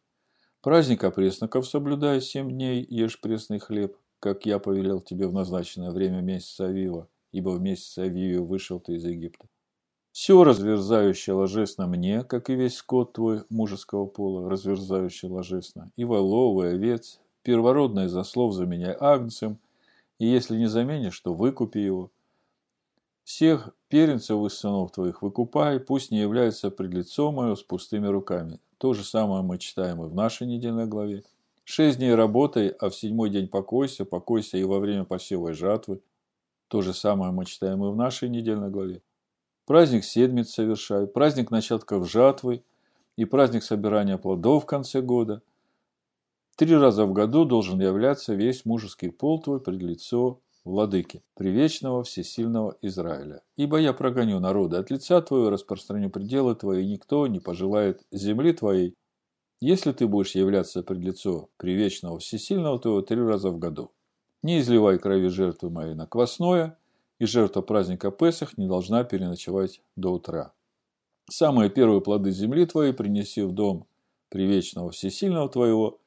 Праздник 0.61 1.05
опресноков 1.05 1.67
соблюдай 1.67 2.21
семь 2.21 2.51
дней, 2.51 2.87
ешь 2.87 3.19
пресный 3.21 3.59
хлеб, 3.59 3.97
как 4.25 4.47
я 4.47 4.59
повелел 4.59 5.03
тебе 5.03 5.27
в 5.29 5.35
назначенное 5.35 5.91
время 5.91 6.23
месяца 6.23 6.65
Авива, 6.65 7.09
ибо 7.31 7.51
в 7.51 7.61
месяц 7.61 7.99
Авиве 7.99 8.41
вышел 8.41 8.81
ты 8.81 8.95
из 8.95 9.05
Египта. 9.05 9.47
Все 10.13 10.43
разверзающее 10.43 11.35
ложесно 11.35 11.87
мне, 11.87 12.25
как 12.25 12.49
и 12.49 12.55
весь 12.55 12.79
скот 12.79 13.13
твой 13.13 13.43
мужеского 13.51 14.07
пола, 14.07 14.49
разверзающий 14.49 15.29
ложесно, 15.29 15.91
и 15.97 16.07
волов, 16.07 16.65
и 16.65 16.69
овец, 16.69 17.21
первородное 17.43 18.09
за 18.09 18.25
слов 18.25 18.55
заменяй 18.55 18.97
агнцем, 18.99 19.59
и 20.19 20.25
если 20.25 20.57
не 20.57 20.69
заменишь, 20.69 21.21
то 21.21 21.35
выкупи 21.35 21.77
его. 21.77 22.11
Всех 23.25 23.77
первенцев 23.89 24.43
из 24.43 24.55
сынов 24.55 24.93
твоих 24.93 25.21
выкупай, 25.21 25.79
пусть 25.81 26.11
не 26.11 26.21
являются 26.21 26.71
пред 26.71 26.95
лицом 26.95 27.35
мое 27.35 27.57
с 27.57 27.63
пустыми 27.63 28.07
руками. 28.07 28.59
То 28.79 28.95
же 28.95 29.05
самое 29.05 29.43
мы 29.43 29.59
читаем 29.59 30.03
и 30.03 30.09
в 30.09 30.15
нашей 30.15 30.47
недельной 30.47 30.87
главе. 30.87 31.25
Шесть 31.65 31.97
дней 31.97 32.15
работай, 32.15 32.69
а 32.69 32.91
в 32.91 32.95
седьмой 32.95 33.31
день 33.31 33.49
покойся, 33.49 34.05
покойся 34.05 34.59
и 34.59 34.65
во 34.65 34.79
время 34.79 35.05
посева 35.05 35.49
и 35.49 35.53
жатвы. 35.55 36.01
То 36.69 36.83
же 36.83 36.93
самое 36.93 37.33
мы 37.33 37.47
читаем 37.47 37.85
и 37.85 37.91
в 37.91 37.97
нашей 37.97 38.29
недельной 38.29 38.71
главе. 38.71 39.03
Праздник 39.67 40.05
седмиц 40.05 40.51
совершай, 40.51 41.07
праздник 41.07 41.51
начатков 41.51 42.09
жатвы 42.09 42.63
и 43.17 43.25
праздник 43.25 43.65
собирания 43.65 44.19
плодов 44.19 44.65
в 44.65 44.67
конце 44.67 45.01
года. 45.01 45.43
Три 46.57 46.77
раза 46.77 47.07
в 47.07 47.15
году 47.15 47.47
должен 47.47 47.81
являться 47.81 48.35
весь 48.35 48.67
мужеский 48.67 49.11
пол 49.11 49.41
твой 49.41 49.59
пред 49.59 49.81
лицо 49.81 50.41
владыки, 50.65 51.23
привечного 51.35 52.05
всесильного 52.05 52.77
Израиля. 52.83 53.43
Ибо 53.57 53.79
я 53.79 53.95
прогоню 53.95 54.39
народы 54.39 54.77
от 54.77 54.91
лица 54.91 55.21
твоего, 55.23 55.51
распространю 55.51 56.11
пределы 56.11 56.55
твои, 56.55 56.85
и 56.85 56.91
никто 56.93 57.27
не 57.27 57.41
пожелает 57.41 58.03
земли 58.11 58.53
твоей, 58.53 58.95
если 59.65 59.93
ты 59.93 60.07
будешь 60.07 60.35
являться 60.35 60.83
пред 60.83 60.99
лицо 60.99 61.49
привечного 61.57 62.19
всесильного 62.19 62.79
твоего 62.79 63.01
три 63.01 63.19
раза 63.21 63.49
в 63.51 63.59
году. 63.59 63.93
Не 64.43 64.61
изливай 64.61 64.99
крови 64.99 65.29
жертвы 65.29 65.71
моей 65.71 65.95
на 65.95 66.07
квасное, 66.07 66.77
и 67.19 67.25
жертва 67.25 67.63
праздника 67.63 68.11
Песах 68.11 68.59
не 68.59 68.69
должна 68.69 69.05
переночевать 69.05 69.81
до 69.97 70.11
утра. 70.13 70.53
Самые 71.31 71.71
первые 71.71 72.03
плоды 72.03 72.31
земли 72.31 72.67
твоей 72.67 72.93
принеси 72.93 73.41
в 73.41 73.53
дом 73.53 73.87
привечного 74.29 74.91
всесильного 74.91 75.49
твоего, 75.49 75.99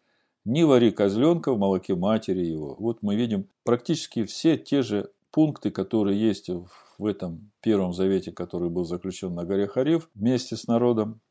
не 0.45 0.63
вари 0.63 0.91
козленка 0.91 1.51
в 1.51 1.57
молоке 1.57 1.95
матери 1.95 2.45
его. 2.45 2.75
Вот 2.77 3.01
мы 3.01 3.15
видим 3.15 3.49
практически 3.63 4.25
все 4.25 4.57
те 4.57 4.83
же 4.83 5.11
пункты, 5.31 5.71
которые 5.71 6.21
есть 6.21 6.51
в 6.97 7.05
этом 7.05 7.51
первом 7.61 7.93
завете, 7.93 8.31
который 8.31 8.69
был 8.69 8.85
заключен 8.85 9.33
на 9.33 9.45
горе 9.45 9.67
Хариф 9.67 10.09
вместе 10.13 10.55
с 10.55 10.67
народом. 10.67 11.21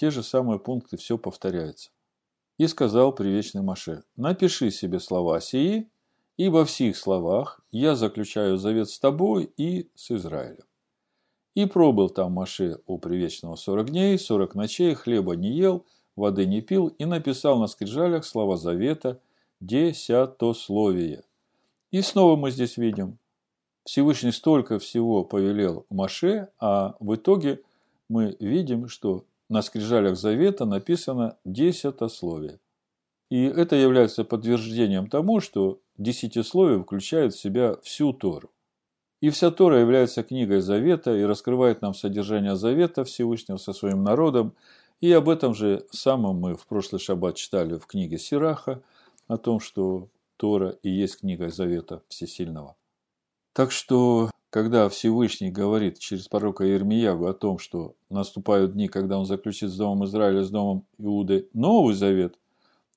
Те 0.00 0.10
же 0.10 0.22
самые 0.22 0.58
пункты, 0.58 0.96
все 0.96 1.18
повторяется. 1.18 1.90
И 2.56 2.66
сказал 2.66 3.12
привечный 3.12 3.60
Маше, 3.60 4.02
напиши 4.16 4.70
себе 4.70 4.98
слова 4.98 5.40
сии, 5.40 5.90
и 6.38 6.48
во 6.48 6.64
всех 6.64 6.96
словах 6.96 7.60
я 7.70 7.94
заключаю 7.94 8.56
завет 8.56 8.88
с 8.88 8.98
тобой 8.98 9.52
и 9.58 9.90
с 9.94 10.10
Израилем. 10.10 10.64
И 11.54 11.66
пробыл 11.66 12.08
там 12.08 12.32
Маше 12.32 12.78
у 12.86 12.96
привечного 12.96 13.56
сорок 13.56 13.90
дней, 13.90 14.18
сорок 14.18 14.54
ночей, 14.54 14.94
хлеба 14.94 15.36
не 15.36 15.52
ел– 15.52 15.84
воды 16.16 16.46
не 16.46 16.62
пил 16.62 16.88
и 16.88 17.04
написал 17.04 17.58
на 17.58 17.66
скрижалях 17.66 18.24
слова 18.24 18.56
завета 18.56 19.20
«десятословие». 19.60 21.24
И 21.90 22.00
снова 22.00 22.36
мы 22.36 22.50
здесь 22.50 22.78
видим, 22.78 23.18
Всевышний 23.84 24.32
столько 24.32 24.78
всего 24.78 25.24
повелел 25.24 25.84
Маше, 25.90 26.48
а 26.58 26.94
в 27.00 27.16
итоге 27.16 27.60
мы 28.08 28.34
видим, 28.40 28.88
что 28.88 29.24
на 29.50 29.60
скрижалях 29.60 30.16
завета 30.16 30.64
написано 30.64 31.36
десятословие. 31.44 32.60
И 33.30 33.44
это 33.44 33.76
является 33.76 34.24
подтверждением 34.24 35.08
тому, 35.08 35.40
что 35.40 35.80
десятисловие 35.98 36.82
включает 36.82 37.34
в 37.34 37.40
себя 37.40 37.76
всю 37.82 38.12
Тору. 38.12 38.50
И 39.20 39.28
вся 39.28 39.50
Тора 39.50 39.78
является 39.78 40.22
книгой 40.22 40.60
Завета 40.62 41.14
и 41.14 41.24
раскрывает 41.24 41.82
нам 41.82 41.92
содержание 41.92 42.56
Завета 42.56 43.04
Всевышнего 43.04 43.58
со 43.58 43.74
своим 43.74 44.02
народом 44.02 44.54
и 45.00 45.12
об 45.12 45.28
этом 45.28 45.54
же 45.54 45.86
самом 45.90 46.36
мы 46.36 46.54
в 46.54 46.66
прошлый 46.66 47.00
шаббат 47.00 47.36
читали 47.36 47.78
в 47.78 47.86
книге 47.86 48.18
Сираха, 48.18 48.82
о 49.28 49.38
том, 49.38 49.60
что 49.60 50.08
Тора 50.36 50.76
и 50.82 50.90
есть 50.90 51.20
книга 51.20 51.48
Завета 51.48 52.02
Всесильного. 52.08 52.76
Так 53.52 53.72
что, 53.72 54.30
когда 54.50 54.88
Всевышний 54.88 55.50
говорит 55.50 55.98
через 55.98 56.28
пророка 56.28 56.64
Ермиягу 56.64 57.26
о 57.26 57.34
том, 57.34 57.58
что 57.58 57.94
наступают 58.10 58.74
дни, 58.74 58.88
когда 58.88 59.18
он 59.18 59.24
заключит 59.24 59.70
с 59.70 59.76
Домом 59.76 60.04
Израиля, 60.04 60.42
с 60.42 60.50
Домом 60.50 60.84
Иуды 60.98 61.48
Новый 61.54 61.94
Завет, 61.94 62.38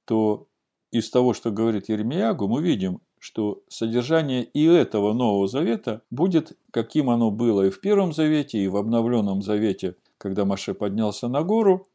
то 0.05 0.47
из 0.91 1.09
того, 1.09 1.33
что 1.33 1.51
говорит 1.51 1.89
Ермиягу, 1.89 2.47
мы 2.47 2.61
видим, 2.61 3.01
что 3.19 3.63
содержание 3.69 4.43
и 4.43 4.65
этого 4.65 5.13
Нового 5.13 5.47
Завета 5.47 6.01
будет, 6.11 6.57
каким 6.71 7.09
оно 7.09 7.31
было 7.31 7.63
и 7.63 7.69
в 7.69 7.79
Первом 7.79 8.13
Завете, 8.13 8.59
и 8.59 8.67
в 8.67 8.75
обновленном 8.75 9.41
Завете, 9.41 9.95
когда 10.17 10.45
Маше 10.45 10.73
поднялся 10.73 11.27
на 11.29 11.43
гору, 11.43 11.87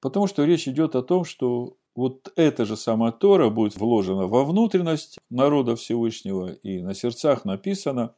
Потому 0.00 0.26
что 0.26 0.44
речь 0.44 0.66
идет 0.66 0.96
о 0.96 1.02
том, 1.02 1.24
что 1.24 1.76
вот 1.94 2.32
эта 2.36 2.64
же 2.64 2.76
самая 2.76 3.12
Тора 3.12 3.50
будет 3.50 3.76
вложена 3.76 4.26
во 4.26 4.44
внутренность 4.44 5.18
народа 5.28 5.76
Всевышнего 5.76 6.52
и 6.52 6.80
на 6.80 6.94
сердцах 6.94 7.44
написано. 7.44 8.14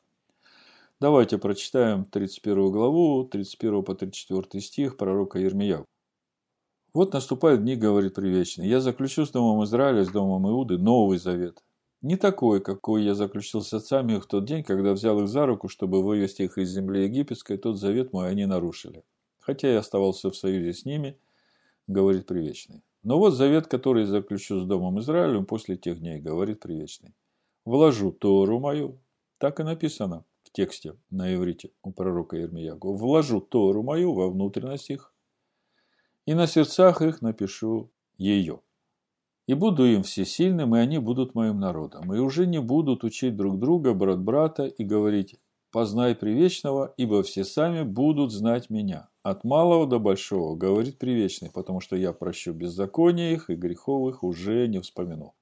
Давайте 1.03 1.37
прочитаем 1.37 2.05
31 2.05 2.71
главу, 2.71 3.25
31 3.25 3.83
по 3.83 3.97
34 3.97 4.63
стих 4.63 4.97
пророка 4.97 5.41
Ермия. 5.41 5.85
Вот 6.95 7.13
наступают 7.13 7.63
дни, 7.63 7.75
говорит 7.75 8.15
Привечный, 8.15 8.69
я 8.69 8.81
заключу 8.81 9.27
с 9.27 9.33
Домом 9.33 9.65
Израиля, 9.65 10.05
с 10.05 10.11
Домом 10.11 10.49
Иуды 10.49 10.79
новый 10.79 11.19
завет. 11.19 11.61
Не 12.03 12.17
такой, 12.17 12.61
какой 12.61 13.03
я 13.03 13.17
заключил 13.17 13.63
с 13.63 13.73
отцами 13.73 14.21
в 14.21 14.27
тот 14.27 14.45
день, 14.45 14.63
когда 14.63 14.93
взял 14.93 15.21
их 15.21 15.27
за 15.27 15.45
руку, 15.45 15.67
чтобы 15.67 16.05
вывести 16.05 16.43
их 16.43 16.57
из 16.57 16.71
земли 16.71 17.03
египетской, 17.03 17.57
тот 17.57 17.81
завет 17.81 18.13
мой 18.13 18.29
они 18.29 18.47
нарушили. 18.47 19.03
Хотя 19.41 19.73
я 19.73 19.81
оставался 19.81 20.31
в 20.31 20.37
союзе 20.37 20.73
с 20.73 20.85
ними– 20.85 21.19
говорит 21.89 22.27
Привечный. 22.27 22.85
Но 23.03 23.19
вот 23.19 23.33
завет, 23.33 23.67
который 23.67 24.05
заключу 24.05 24.61
с 24.61 24.67
Домом 24.67 25.01
Израилем 25.01 25.47
после 25.47 25.77
тех 25.77 25.99
дней, 25.99 26.21
говорит 26.21 26.61
Привечный. 26.61 27.13
Вложу 27.65 28.13
Тору 28.13 28.61
мою, 28.61 29.01
так 29.39 29.59
и 29.59 29.65
написано 29.65 30.25
тексте 30.53 30.97
на 31.11 31.35
иврите 31.35 31.71
у 31.83 31.93
пророка 31.93 32.37
Ермиягу. 32.37 32.95
Вложу 32.97 33.41
Тору 33.41 33.83
мою 33.83 34.15
во 34.15 34.31
внутренность 34.31 34.91
их, 34.91 35.15
и 36.27 36.35
на 36.35 36.47
сердцах 36.47 37.03
их 37.03 37.23
напишу 37.23 37.91
ее. 38.17 38.61
И 39.49 39.55
буду 39.55 39.85
им 39.85 40.05
всесильным, 40.05 40.77
и 40.77 40.79
они 40.79 40.99
будут 40.99 41.35
моим 41.35 41.59
народом. 41.59 42.15
И 42.15 42.19
уже 42.19 42.47
не 42.47 42.61
будут 42.61 43.03
учить 43.03 43.37
друг 43.37 43.59
друга, 43.59 43.93
брат 43.93 44.21
брата, 44.21 44.67
и 44.67 44.85
говорить, 44.85 45.35
познай 45.73 46.15
привечного, 46.15 46.95
ибо 46.97 47.23
все 47.25 47.45
сами 47.45 47.83
будут 47.83 48.31
знать 48.31 48.71
меня. 48.71 49.09
От 49.23 49.43
малого 49.43 49.87
до 49.87 49.99
большого, 49.99 50.55
говорит 50.55 50.99
привечный, 50.99 51.51
потому 51.51 51.81
что 51.81 51.97
я 51.97 52.13
прощу 52.13 52.53
беззаконие 52.53 53.35
их 53.35 53.51
и 53.51 53.55
грехов 53.55 54.15
их 54.15 54.23
уже 54.23 54.69
не 54.69 54.81
вспомяну. 54.81 55.35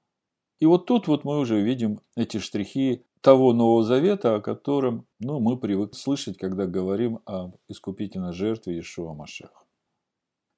И 0.61 0.67
вот 0.67 0.87
тут 0.87 1.09
вот 1.09 1.25
мы 1.25 1.39
уже 1.39 1.61
видим 1.61 2.01
эти 2.17 2.39
штрихи 2.39 3.05
того 3.21 3.53
Нового 3.53 3.83
Завета, 3.83 4.37
о 4.37 4.41
котором 4.41 5.07
ну, 5.19 5.41
мы 5.41 5.57
привыкли 5.57 5.97
слышать, 5.97 6.39
когда 6.39 6.67
говорим 6.67 7.21
об 7.25 7.57
искупительной 7.69 8.33
жертве 8.33 8.77
Иешуа 8.77 9.15
Машех. 9.15 9.67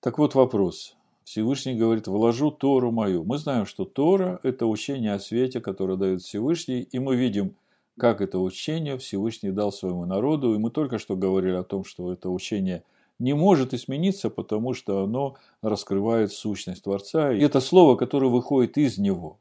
Так 0.00 0.18
вот 0.18 0.34
вопрос. 0.34 0.96
Всевышний 1.24 1.74
говорит, 1.74 2.08
вложу 2.08 2.50
Тору 2.50 2.90
мою. 2.90 3.24
Мы 3.24 3.38
знаем, 3.38 3.66
что 3.66 3.84
Тора– 3.84 4.40
это 4.42 4.66
учение 4.66 5.14
о 5.14 5.20
свете, 5.20 5.60
которое 5.60 5.96
дает 5.96 6.22
Всевышний, 6.22 6.82
и 6.82 6.98
мы 6.98 7.14
видим, 7.14 7.54
как 7.96 8.20
это 8.20 8.38
учение 8.38 8.98
Всевышний 8.98 9.50
дал 9.50 9.70
своему 9.70 10.04
народу. 10.04 10.54
И 10.54 10.58
мы 10.58 10.70
только 10.70 10.98
что 10.98 11.16
говорили 11.16 11.54
о 11.54 11.62
том, 11.62 11.84
что 11.84 12.12
это 12.12 12.28
учение 12.30 12.82
не 13.18 13.34
может 13.34 13.72
измениться, 13.72 14.30
потому 14.30 14.74
что 14.74 15.04
оно 15.04 15.36
раскрывает 15.60 16.32
сущность 16.32 16.82
Творца. 16.82 17.32
И 17.32 17.40
это 17.40 17.60
слово, 17.60 17.94
которое 17.94 18.28
выходит 18.28 18.76
из 18.76 18.98
него, 18.98 19.38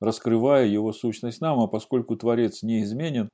раскрывая 0.00 0.66
его 0.66 0.92
сущность 0.92 1.40
нам, 1.40 1.60
а 1.60 1.66
поскольку 1.66 2.16
Творец 2.16 2.62
не 2.62 2.82
изменен, 2.82 3.28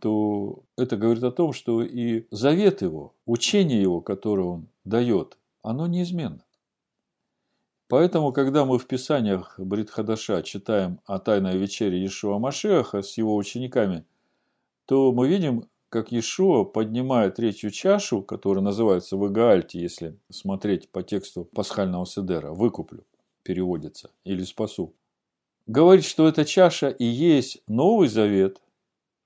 то 0.00 0.62
это 0.76 0.96
говорит 0.96 1.24
о 1.24 1.32
том, 1.32 1.52
что 1.52 1.82
и 1.82 2.26
завет 2.30 2.82
его, 2.82 3.14
учение 3.26 3.80
его, 3.80 4.00
которое 4.00 4.46
он 4.46 4.68
дает, 4.84 5.38
оно 5.62 5.86
неизменно. 5.86 6.44
Поэтому, 7.88 8.32
когда 8.32 8.64
мы 8.64 8.78
в 8.78 8.86
Писаниях 8.86 9.58
Бритхадаша 9.58 10.42
читаем 10.42 11.00
о 11.06 11.18
тайной 11.18 11.58
вечере 11.58 11.98
Иешуа 11.98 12.38
Машеха 12.38 13.02
с 13.02 13.16
его 13.16 13.36
учениками, 13.36 14.04
то 14.86 15.12
мы 15.12 15.28
видим, 15.28 15.68
как 15.90 16.10
Иешуа 16.10 16.64
поднимает 16.64 17.36
третью 17.36 17.70
чашу, 17.70 18.22
которая 18.22 18.64
называется 18.64 19.16
Вагаальти, 19.16 19.76
если 19.76 20.18
смотреть 20.30 20.88
по 20.88 21.02
тексту 21.02 21.44
пасхального 21.44 22.04
седера, 22.04 22.52
«выкуплю» 22.52 23.04
переводится, 23.42 24.10
или 24.24 24.42
«спасу». 24.42 24.94
Говорит, 25.66 26.04
что 26.04 26.28
эта 26.28 26.44
чаша 26.44 26.90
и 26.90 27.04
есть 27.04 27.62
Новый 27.66 28.08
Завет. 28.08 28.60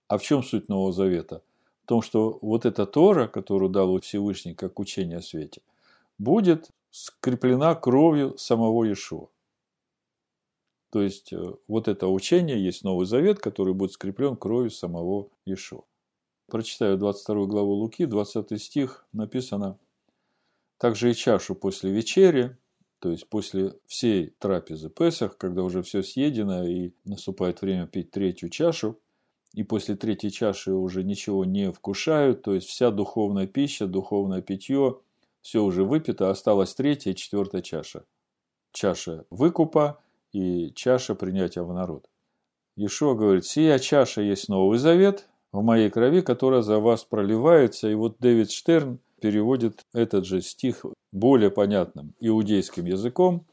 А 0.07 0.19
в 0.19 0.23
чем 0.23 0.43
суть 0.43 0.69
Нового 0.69 0.93
Завета? 0.93 1.43
В 1.83 1.89
том, 1.89 2.01
что 2.01 2.39
вот 2.43 2.65
эта 2.65 2.87
Тора, 2.87 3.27
которую 3.27 3.71
дал 3.71 4.01
Всевышний 4.01 4.55
как 4.55 4.79
учение 4.79 5.19
о 5.19 5.23
свете, 5.23 5.63
будет 6.17 6.71
скреплена 6.91 7.75
кровью 7.75 8.39
самого 8.39 8.85
Иешуа. 8.85 9.29
То 10.91 11.03
есть, 11.03 11.33
э, 11.33 11.55
вот 11.67 11.89
это 11.89 12.07
учение 12.07 12.63
есть 12.63 12.85
Новый 12.85 13.07
Завет, 13.07 13.41
который 13.41 13.75
будет 13.75 13.93
скреплен 13.93 14.37
кровью 14.37 14.71
самого 14.71 15.31
Иешуа. 15.45 15.83
Прочитаю 16.47 16.97
22 16.97 17.47
главу 17.47 17.73
Луки, 17.73 18.07
20 18.07 18.59
стих, 18.59 19.07
написано 19.13 19.79
«Также 20.79 21.11
и 21.11 21.15
чашу 21.15 21.55
после 21.55 21.91
вечери, 21.91 22.57
то 23.01 23.11
есть 23.11 23.29
после 23.29 23.75
всей 23.87 24.35
трапезы 24.39 24.91
Песах, 24.91 25.37
когда 25.37 25.63
уже 25.63 25.83
все 25.83 26.03
съедено 26.03 26.65
и 26.65 26.93
наступает 27.05 27.61
время 27.63 27.87
пить 27.87 28.11
третью 28.11 28.51
чашу, 28.51 28.99
и 29.55 29.63
после 29.63 29.97
третьей 29.97 30.31
чаши 30.31 30.73
уже 30.73 31.05
ничего 31.05 31.45
не 31.45 31.73
вкушают, 31.73 32.43
то 32.43 32.55
есть 32.55 32.69
вся 32.69 32.91
духовная 32.91 33.47
пища, 33.47 33.87
духовное 33.87 34.43
питье 34.43 35.01
все 35.41 35.63
уже 35.63 35.85
выпито, 35.85 36.31
осталась 36.31 36.75
третья 36.75 37.13
и 37.13 37.17
четвертая 37.17 37.63
чаша. 37.63 38.05
Чаша 38.73 39.25
выкупа 39.31 40.01
и 40.33 40.73
чаша 40.75 41.15
принятия 41.15 41.63
в 41.63 41.73
народ. 41.73 42.09
Ешуа 42.77 43.15
говорит, 43.15 43.47
сия 43.47 43.79
чаша 43.79 44.21
есть 44.21 44.49
Новый 44.49 44.79
Завет 44.79 45.29
в 45.53 45.63
моей 45.63 45.91
крови, 45.91 46.21
которая 46.21 46.63
за 46.63 46.79
вас 46.79 47.05
проливается. 47.05 47.89
И 47.89 47.95
вот 47.95 48.19
Дэвид 48.19 48.51
Штерн 48.51 49.01
переводит 49.21 49.85
этот 49.93 50.27
же 50.27 50.43
стих 50.43 50.85
более 51.13 51.51
понятным 51.51 52.15
иудейским 52.21 52.85
языком. 52.85 53.47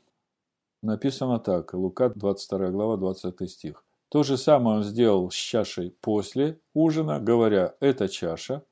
Написано 0.81 1.39
так, 1.39 1.74
Лука 1.74 2.09
22 2.09 2.70
глава, 2.70 2.98
20 2.98 3.50
стих. 3.50 3.83
То 4.09 4.24
же 4.24 4.37
самое 4.37 4.77
он 4.77 4.83
сделал 4.83 5.31
с 5.31 5.35
чашей 5.35 5.96
после 6.01 6.59
ужина, 6.74 7.20
говоря, 7.20 7.75
это 7.79 8.07
чаша, 8.07 8.63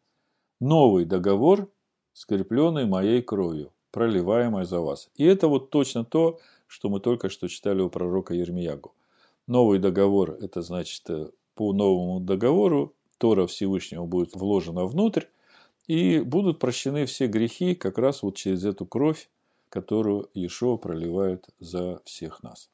новый 0.59 1.05
договор 1.05 1.69
скрепленный 2.13 2.85
моей 2.85 3.21
кровью, 3.21 3.73
проливаемой 3.91 4.65
за 4.65 4.79
вас. 4.79 5.09
И 5.15 5.25
это 5.25 5.47
вот 5.47 5.69
точно 5.69 6.05
то, 6.05 6.39
что 6.67 6.89
мы 6.89 6.99
только 6.99 7.29
что 7.29 7.47
читали 7.47 7.81
у 7.81 7.89
пророка 7.89 8.33
Ермиягу. 8.33 8.93
Новый 9.47 9.79
договор– 9.79 10.37
это 10.41 10.61
значит, 10.61 11.09
э, 11.09 11.29
по 11.55 11.73
новому 11.73 12.19
договору 12.19 12.93
Тора 13.17 13.45
Всевышнего 13.47 14.05
будет 14.05 14.35
вложена 14.35 14.85
внутрь, 14.85 15.25
и 15.87 16.19
будут 16.19 16.59
прощены 16.59 17.05
все 17.05 17.27
грехи 17.27 17.75
как 17.75 17.97
раз 17.97 18.23
вот 18.23 18.35
через 18.35 18.65
эту 18.65 18.85
кровь, 18.85 19.29
которую 19.69 20.29
Иешуа 20.33 20.77
проливает 20.77 21.47
за 21.59 22.01
всех 22.05 22.43
нас. 22.43 22.69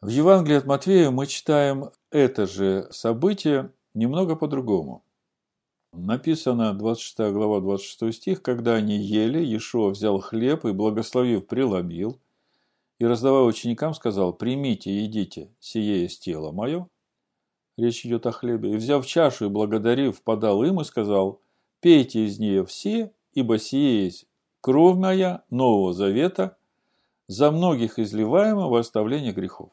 В 0.00 0.08
Евангелии 0.08 0.56
от 0.56 0.66
Матвея 0.66 1.10
мы 1.10 1.26
читаем 1.26 1.90
это 2.10 2.46
же 2.46 2.88
событие 2.90 3.72
немного 3.94 4.36
по-другому. 4.36 5.04
Написано 5.92 6.72
26 6.72 7.32
глава 7.32 7.60
26 7.60 8.16
стих, 8.16 8.42
когда 8.42 8.74
они 8.74 8.96
ели, 8.96 9.38
Иешуа 9.44 9.90
взял 9.90 10.20
хлеб 10.20 10.64
и, 10.64 10.72
благословив, 10.72 11.46
преломил, 11.46 12.18
и, 13.00 13.06
раздавая 13.06 13.42
ученикам, 13.42 13.94
сказал, 13.94 14.32
примите, 14.32 15.02
едите, 15.02 15.50
сие 15.58 16.02
есть 16.02 16.22
тело 16.22 16.52
мое. 16.52 16.86
Речь 17.76 18.04
идет 18.04 18.26
о 18.26 18.32
хлебе. 18.32 18.74
И, 18.74 18.76
взяв 18.76 19.06
чашу 19.06 19.46
и 19.46 19.48
благодарив, 19.48 20.22
подал 20.22 20.62
им 20.62 20.80
и 20.80 20.84
сказал, 20.84 21.40
пейте 21.80 22.26
из 22.26 22.38
нее 22.38 22.64
все, 22.64 23.12
ибо 23.32 23.58
сие 23.58 24.04
есть 24.04 24.26
кровь 24.60 24.96
моя 24.96 25.42
Нового 25.50 25.92
Завета, 25.92 26.56
за 27.26 27.50
многих 27.50 27.98
изливаемая 27.98 28.66
во 28.66 28.80
оставление 28.80 29.32
грехов. 29.32 29.70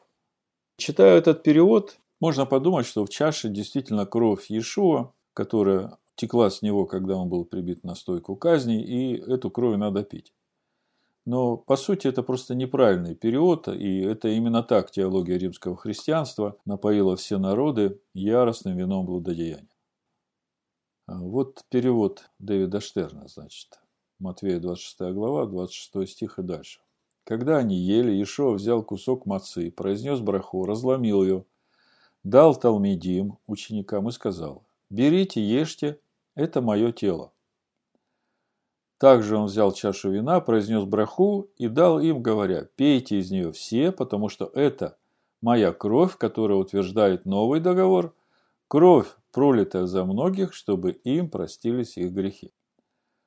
Читая 0.76 1.18
этот 1.18 1.42
перевод, 1.42 1.98
можно 2.20 2.46
подумать, 2.46 2.86
что 2.86 3.04
в 3.04 3.10
чаше 3.10 3.48
действительно 3.48 4.06
кровь 4.06 4.46
Иешуа, 4.48 5.12
которая 5.34 5.98
текла 6.14 6.50
с 6.50 6.62
него, 6.62 6.86
когда 6.86 7.16
он 7.16 7.28
был 7.28 7.44
прибит 7.44 7.84
на 7.84 7.94
стойку 7.94 8.36
казни, 8.36 8.82
и 8.82 9.16
эту 9.16 9.50
кровь 9.50 9.76
надо 9.76 10.02
пить. 10.02 10.32
Но, 11.24 11.56
по 11.56 11.76
сути, 11.76 12.08
это 12.08 12.22
просто 12.22 12.54
неправильный 12.54 13.14
период, 13.14 13.68
и 13.68 14.00
это 14.00 14.28
именно 14.28 14.62
так 14.62 14.90
теология 14.90 15.36
римского 15.36 15.76
христианства 15.76 16.56
напоила 16.64 17.16
все 17.16 17.38
народы 17.38 18.00
яростным 18.14 18.76
вином 18.76 19.04
блудодеяния. 19.04 19.68
А 21.08 21.18
вот 21.18 21.64
перевод 21.70 22.28
Дэвида 22.38 22.80
Штерна, 22.80 23.28
значит. 23.28 23.80
Матвея 24.18 24.60
26 24.60 25.14
глава, 25.14 25.46
26 25.46 26.06
стих 26.06 26.38
и 26.38 26.42
дальше. 26.42 26.80
Когда 27.24 27.56
они 27.56 27.76
ели, 27.76 28.22
Ишо 28.22 28.52
взял 28.52 28.82
кусок 28.82 29.24
мацы, 29.24 29.70
произнес 29.70 30.20
браху, 30.20 30.66
разломил 30.66 31.22
ее, 31.22 31.46
дал 32.24 32.54
Талмидим, 32.54 33.38
ученикам, 33.46 34.10
и 34.10 34.12
сказал, 34.12 34.64
«Берите, 34.90 35.40
ешьте, 35.40 35.98
это 36.34 36.60
мое 36.60 36.92
тело. 36.92 37.32
Также 38.98 39.38
он 39.38 39.46
взял 39.46 39.72
чашу 39.72 40.10
вина, 40.10 40.40
произнес 40.42 40.84
браху 40.84 41.48
и 41.56 41.68
дал 41.68 42.00
им, 42.00 42.22
говоря, 42.22 42.68
пейте 42.76 43.18
из 43.18 43.30
нее 43.30 43.52
все, 43.52 43.92
потому 43.92 44.28
что 44.28 44.50
это 44.52 44.98
моя 45.40 45.72
кровь, 45.72 46.18
которая 46.18 46.58
утверждает 46.58 47.24
новый 47.24 47.60
договор, 47.60 48.14
кровь, 48.68 49.08
пролитая 49.32 49.86
за 49.86 50.04
многих, 50.04 50.54
чтобы 50.54 50.92
им 50.92 51.30
простились 51.30 51.96
их 51.96 52.12
грехи. 52.12 52.52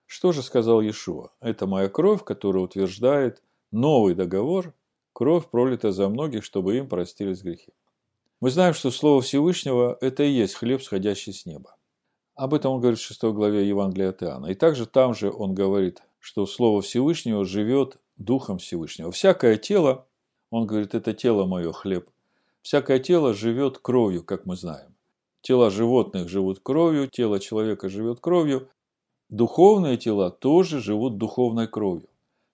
Что 0.05 0.31
же 0.31 0.43
сказал 0.43 0.81
Иешуа? 0.81 1.31
Это 1.39 1.67
моя 1.67 1.89
кровь, 1.89 2.23
которая 2.23 2.63
утверждает 2.63 3.41
новый 3.71 4.13
договор, 4.13 4.73
кровь, 5.13 5.47
пролитая 5.49 5.91
за 5.91 6.09
многих, 6.09 6.43
чтобы 6.43 6.77
им 6.77 6.87
простились 6.87 7.41
грехи. 7.41 7.73
Мы 8.39 8.49
знаем, 8.49 8.73
что 8.73 8.91
Слово 8.91 9.21
Всевышнего– 9.21 9.97
это 10.01 10.23
и 10.23 10.31
есть 10.31 10.55
хлеб, 10.55 10.81
сходящий 10.81 11.33
с 11.33 11.45
неба. 11.45 11.75
Об 12.35 12.53
этом 12.53 12.73
он 12.73 12.81
говорит 12.81 12.99
в 12.99 13.03
6 13.03 13.23
главе 13.23 13.67
Евангелия 13.67 14.09
от 14.09 14.23
Иоанна. 14.23 14.47
И 14.47 14.55
также 14.55 14.85
там 14.85 15.13
же 15.13 15.31
он 15.31 15.53
говорит, 15.53 16.01
что 16.19 16.45
Слово 16.45 16.81
Всевышнего 16.81 17.45
живет 17.45 17.97
Духом 18.17 18.57
Всевышнего. 18.57 19.11
Всякое 19.11 19.57
тело, 19.57 20.07
он 20.49 20.65
говорит, 20.65 20.95
это 20.95 21.13
тело 21.13 21.45
мое, 21.45 21.71
хлеб. 21.71 22.09
Всякое 22.61 22.99
тело 22.99 23.33
живет 23.33 23.77
кровью, 23.77 24.23
как 24.23 24.45
мы 24.45 24.55
знаем. 24.55 24.95
Тела 25.41 25.71
животных 25.71 26.29
живут 26.29 26.59
кровью, 26.59 27.07
тело 27.07 27.39
человека 27.39 27.89
живет 27.89 28.19
кровью. 28.19 28.69
Духовные 29.29 29.97
тела 29.97 30.29
тоже 30.29 30.79
живут 30.79 31.17
духовной 31.17 31.67
кровью. 31.67 32.09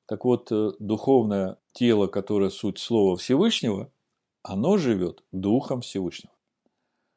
Так 0.06 0.24
вот, 0.24 0.52
э, 0.52 0.72
духовное 0.80 1.58
тело, 1.74 2.08
которое 2.08 2.50
суть 2.50 2.80
Слова 2.80 3.18
Всевышнего, 3.18 3.92
оно 4.42 4.78
живет 4.78 5.24
Духом 5.34 5.82
Всевышнего. 5.82 6.32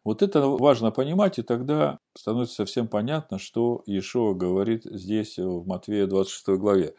Вот 0.03 0.23
это 0.23 0.47
важно 0.49 0.91
понимать, 0.91 1.39
и 1.39 1.43
тогда 1.43 1.99
становится 2.17 2.55
совсем 2.57 2.89
понятно, 2.89 3.39
что 3.39 3.83
Иешуа 3.87 4.35
говорит 4.35 4.85
здесь 4.85 5.39
в 5.39 5.67
Матвея 5.67 6.07
26 6.07 6.59
главе. 6.59 6.95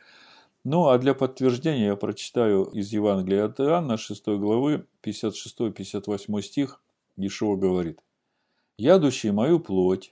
Ну, 0.64 0.88
а 0.88 0.98
для 1.00 1.16
подтверждения 1.16 1.88
я 1.88 1.96
прочитаю 1.96 2.66
из 2.66 2.94
Евангелия 2.94 3.46
от 3.46 3.60
Иоанна 3.60 3.98
6 3.98 4.28
главы 4.28 4.86
56-58 5.04 6.42
стих. 6.42 6.82
Иешуа 7.18 7.56
говорит. 7.56 8.00
«Ядущий 8.82 9.30
мою 9.30 9.60
плоть, 9.60 10.12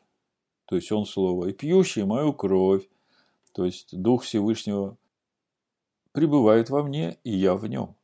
то 0.65 0.75
есть 0.75 0.91
Он 0.91 1.07
Слово, 1.07 1.47
и 1.47 1.53
пьющий 1.53 2.03
мою 2.03 2.33
кровь, 2.33 2.87
то 3.51 3.65
есть 3.65 3.99
Дух 3.99 4.21
Всевышнего, 4.21 4.95
пребывает 6.11 6.69
во 6.69 6.83
мне, 6.83 7.17
и 7.23 7.31
я 7.31 7.55
в 7.55 7.65
нем. 7.65 7.95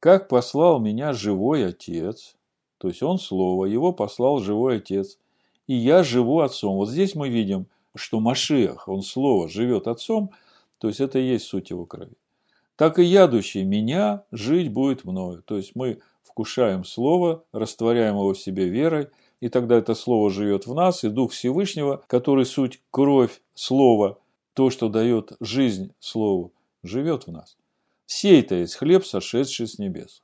Как 0.00 0.28
послал 0.28 0.80
меня 0.80 1.12
живой 1.12 1.64
Отец, 1.64 2.34
то 2.78 2.88
есть 2.88 3.00
Он 3.04 3.20
Слово, 3.20 3.66
Его 3.66 3.92
послал 3.92 4.40
живой 4.40 4.78
Отец, 4.78 5.20
и 5.68 5.74
я 5.74 6.02
живу 6.02 6.40
Отцом. 6.40 6.74
Вот 6.74 6.88
здесь 6.88 7.14
мы 7.14 7.28
видим, 7.28 7.68
что 7.94 8.18
Машиах, 8.18 8.88
Он 8.88 9.02
Слово, 9.02 9.48
живет 9.48 9.86
Отцом, 9.86 10.32
то 10.78 10.88
есть 10.88 10.98
это 10.98 11.20
и 11.20 11.28
есть 11.28 11.46
суть 11.46 11.70
Его 11.70 11.86
крови. 11.86 12.16
Так 12.74 12.98
и 12.98 13.04
ядущий 13.04 13.62
меня 13.62 14.24
жить 14.32 14.72
будет 14.72 15.04
мною. 15.04 15.44
То 15.44 15.56
есть 15.56 15.76
мы 15.76 16.00
вкушаем 16.24 16.84
Слово, 16.84 17.44
растворяем 17.52 18.16
его 18.16 18.34
в 18.34 18.38
себе 18.38 18.68
верой, 18.68 19.10
и 19.40 19.48
тогда 19.48 19.76
это 19.76 19.94
Слово 19.94 20.30
живет 20.30 20.66
в 20.66 20.74
нас, 20.74 21.04
и 21.04 21.08
Дух 21.08 21.32
Всевышнего, 21.32 22.02
который 22.06 22.46
суть 22.46 22.80
кровь 22.90 23.40
Слова, 23.54 24.18
то, 24.54 24.70
что 24.70 24.88
дает 24.88 25.32
жизнь 25.40 25.92
Слову, 26.00 26.52
живет 26.82 27.26
в 27.26 27.32
нас. 27.32 27.56
Сей-то 28.06 28.54
есть 28.54 28.76
хлеб, 28.76 29.04
сошедший 29.04 29.66
с 29.66 29.78
небес. 29.78 30.22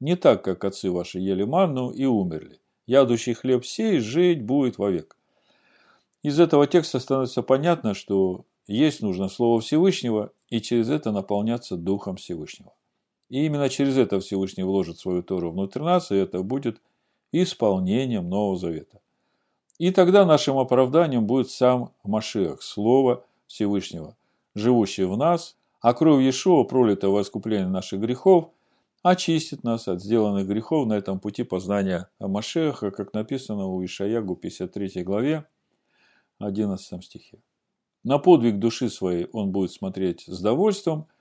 Не 0.00 0.16
так, 0.16 0.44
как 0.44 0.64
отцы 0.64 0.90
ваши 0.90 1.18
ели 1.18 1.44
манну 1.44 1.90
и 1.90 2.04
умерли. 2.04 2.60
Ядущий 2.86 3.34
хлеб 3.34 3.64
сей 3.64 4.00
жить 4.00 4.42
будет 4.42 4.78
вовек. 4.78 5.16
Из 6.22 6.38
этого 6.38 6.66
текста 6.66 7.00
становится 7.00 7.42
понятно, 7.42 7.94
что 7.94 8.44
есть 8.66 9.02
нужно 9.02 9.28
Слово 9.28 9.60
Всевышнего, 9.60 10.32
и 10.48 10.60
через 10.60 10.88
это 10.88 11.10
наполняться 11.10 11.76
Духом 11.76 12.16
Всевышнего. 12.16 12.72
И 13.28 13.46
именно 13.46 13.68
через 13.68 13.96
это 13.96 14.20
Всевышний 14.20 14.62
вложит 14.62 14.98
свою 14.98 15.22
Тору 15.22 15.50
внутрь 15.50 15.80
нас, 15.80 16.10
и 16.10 16.16
это 16.16 16.42
будет 16.42 16.80
исполнением 17.32 18.28
Нового 18.28 18.56
Завета. 18.56 19.00
И 19.78 19.90
тогда 19.90 20.24
нашим 20.24 20.58
оправданием 20.58 21.26
будет 21.26 21.50
сам 21.50 21.92
Машиах, 22.04 22.62
Слово 22.62 23.24
Всевышнего, 23.46 24.16
живущий 24.54 25.04
в 25.04 25.16
нас, 25.16 25.56
а 25.80 25.94
кровь 25.94 26.22
Иешуа, 26.22 26.64
пролитая 26.64 27.10
во 27.10 27.22
искупление 27.22 27.66
наших 27.66 28.00
грехов, 28.00 28.50
очистит 29.02 29.64
нас 29.64 29.88
от 29.88 30.00
сделанных 30.00 30.46
грехов 30.46 30.86
на 30.86 30.92
этом 30.92 31.18
пути 31.18 31.42
познания 31.42 32.08
Машеха, 32.20 32.90
как 32.90 33.14
написано 33.14 33.66
у 33.66 33.84
Ишаягу 33.84 34.36
53 34.36 35.02
главе 35.02 35.46
11 36.38 37.04
стихе. 37.04 37.38
На 38.04 38.18
подвиг 38.18 38.58
души 38.58 38.88
своей 38.88 39.26
он 39.32 39.50
будет 39.50 39.72
смотреть 39.72 40.24
с 40.26 40.40
довольством– 40.40 41.08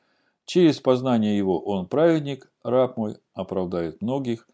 Через 0.45 0.79
познание 0.79 1.37
его 1.37 1.59
он 1.59 1.87
праведник, 1.87 2.51
раб 2.63 2.97
мой, 2.97 3.17
оправдает 3.33 4.01
многих, 4.01 4.49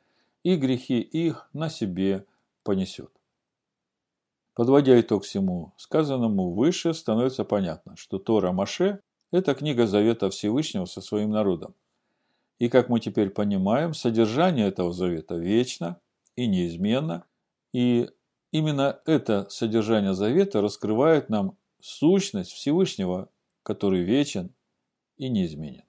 и 0.48 0.56
грехи 0.56 1.02
их 1.02 1.50
на 1.52 1.68
себе 1.68 2.26
понесет. 2.64 3.12
Подводя 4.54 4.98
итог 4.98 5.26
всему 5.26 5.74
сказанному 5.76 6.54
выше, 6.54 6.94
становится 6.94 7.44
понятно, 7.44 7.98
что 7.98 8.18
Тора 8.18 8.54
Маше– 8.54 9.02
это 9.32 9.54
книга 9.56 9.88
Завета 9.88 10.30
Всевышнего 10.30 10.86
со 10.86 11.02
своим 11.02 11.32
народом. 11.32 11.76
И, 12.60 12.70
как 12.70 12.88
мы 12.88 13.02
теперь 13.02 13.30
понимаем, 13.30 13.94
содержание 13.94 14.70
этого 14.70 14.94
завета 14.94 15.36
вечно 15.36 16.00
и 16.38 16.48
неизменно, 16.48 17.26
и 17.74 18.10
именно 18.54 19.02
это 19.06 19.50
содержание 19.50 20.14
завета 20.14 20.62
раскрывает 20.62 21.28
нам 21.28 21.58
сущность 21.82 22.54
Всевышнего, 22.54 23.28
который 23.64 24.04
вечен 24.04 24.56
и 25.18 25.28
неизменен. 25.28 25.84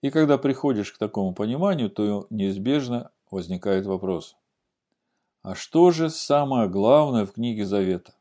И 0.00 0.08
когда 0.08 0.38
приходишь 0.38 0.92
к 0.92 0.98
такому 0.98 1.34
пониманию, 1.34 1.90
то 1.90 2.26
неизбежно 2.30 3.10
возникает 3.30 3.86
вопрос. 3.86 4.36
А 5.42 5.54
что 5.54 5.90
же 5.90 6.10
самое 6.10 6.68
главное 6.68 7.26
в 7.26 7.32
книге 7.32 7.64
Завета? 7.64 8.14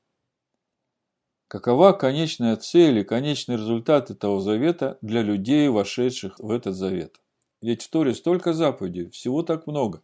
Какова 1.48 1.94
конечная 1.94 2.58
цель 2.58 3.00
и 3.00 3.04
конечный 3.04 3.56
результат 3.56 4.12
этого 4.12 4.42
завета 4.42 4.98
для 5.02 5.22
людей, 5.22 5.70
вошедших 5.70 6.40
в 6.40 6.52
этот 6.52 6.76
завет? 6.76 7.20
Ведь 7.62 7.84
в 7.84 7.90
Торе 7.90 8.14
столько 8.14 8.54
заповедей, 8.54 9.10
всего 9.10 9.44
так 9.44 9.66
много. 9.66 10.02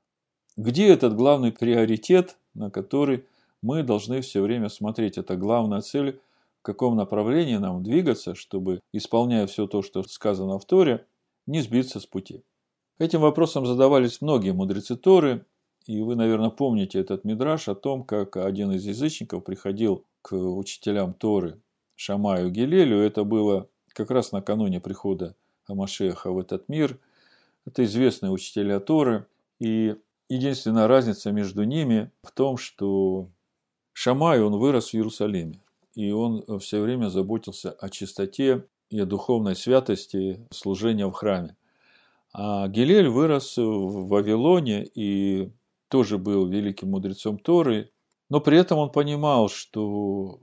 Где 0.55 0.87
этот 0.87 1.15
главный 1.15 1.51
приоритет, 1.51 2.37
на 2.53 2.71
который 2.71 3.25
мы 3.61 3.83
должны 3.83 4.21
все 4.21 4.41
время 4.41 4.69
смотреть? 4.69 5.17
Это 5.17 5.35
главная 5.35 5.81
цель 5.81 6.19
в 6.59 6.65
каком 6.65 6.95
направлении 6.95 7.57
нам 7.57 7.83
двигаться, 7.83 8.35
чтобы, 8.35 8.79
исполняя 8.93 9.45
все 9.47 9.67
то, 9.67 9.81
что 9.81 10.01
сказано 10.03 10.57
в 10.59 10.65
Торе, 10.65 11.05
не 11.45 11.61
сбиться 11.61 11.99
с 11.99 12.05
пути. 12.05 12.41
Этим 12.99 13.21
вопросом 13.21 13.65
задавались 13.65 14.21
многие 14.21 14.51
мудрецы 14.51 14.95
Торы, 14.95 15.45
и 15.86 16.01
вы, 16.01 16.15
наверное, 16.15 16.49
помните 16.49 16.99
этот 16.99 17.23
мидраж 17.25 17.67
о 17.67 17.75
том, 17.75 18.03
как 18.03 18.38
один 18.38 18.71
из 18.71 18.86
язычников 18.86 19.43
приходил 19.43 20.06
к 20.21 20.36
учителям 20.36 21.13
Торы 21.13 21.62
Шамаю 21.95 22.49
Гелелю. 22.49 22.99
Это 22.99 23.23
было 23.23 23.67
как 23.89 24.12
раз 24.12 24.32
накануне 24.32 24.79
прихода 24.79 25.36
Амашеха 25.67 26.32
в 26.32 26.39
этот 26.39 26.69
мир. 26.69 26.99
Это 27.65 27.84
известные 27.84 28.32
учителя 28.32 28.79
Торы. 28.79 29.25
И 29.60 29.95
единственная 30.29 30.88
разница 30.88 31.32
между 31.32 31.63
ними 31.63 32.12
в 32.23 32.32
том, 32.32 32.58
что 32.58 33.29
Шамай, 33.91 34.41
он 34.41 34.58
вырос 34.58 34.89
в 34.89 34.93
Иерусалиме 34.95 35.63
и 35.95 36.12
он 36.12 36.43
все 36.60 36.82
время 36.82 37.10
заботился 37.10 37.71
о 37.71 37.89
чистоте 37.89 38.65
и 38.89 38.99
о 38.99 39.06
духовной 39.06 39.56
святости 39.56 40.45
служения 40.51 41.06
в 41.08 41.12
храме. 41.12 41.56
А 42.34 42.67
Гилель 42.67 43.10
вырос 43.10 43.58
в 43.58 44.08
Вавилоне 44.08 44.86
и 44.96 45.52
тоже 45.88 46.17
был 46.17 46.48
великим 46.48 46.89
мудрецом 46.89 47.38
Торы, 47.38 47.91
но 48.30 48.41
при 48.41 48.58
этом 48.58 48.80
он 48.80 48.91
понимал, 48.91 49.50
что 49.50 50.39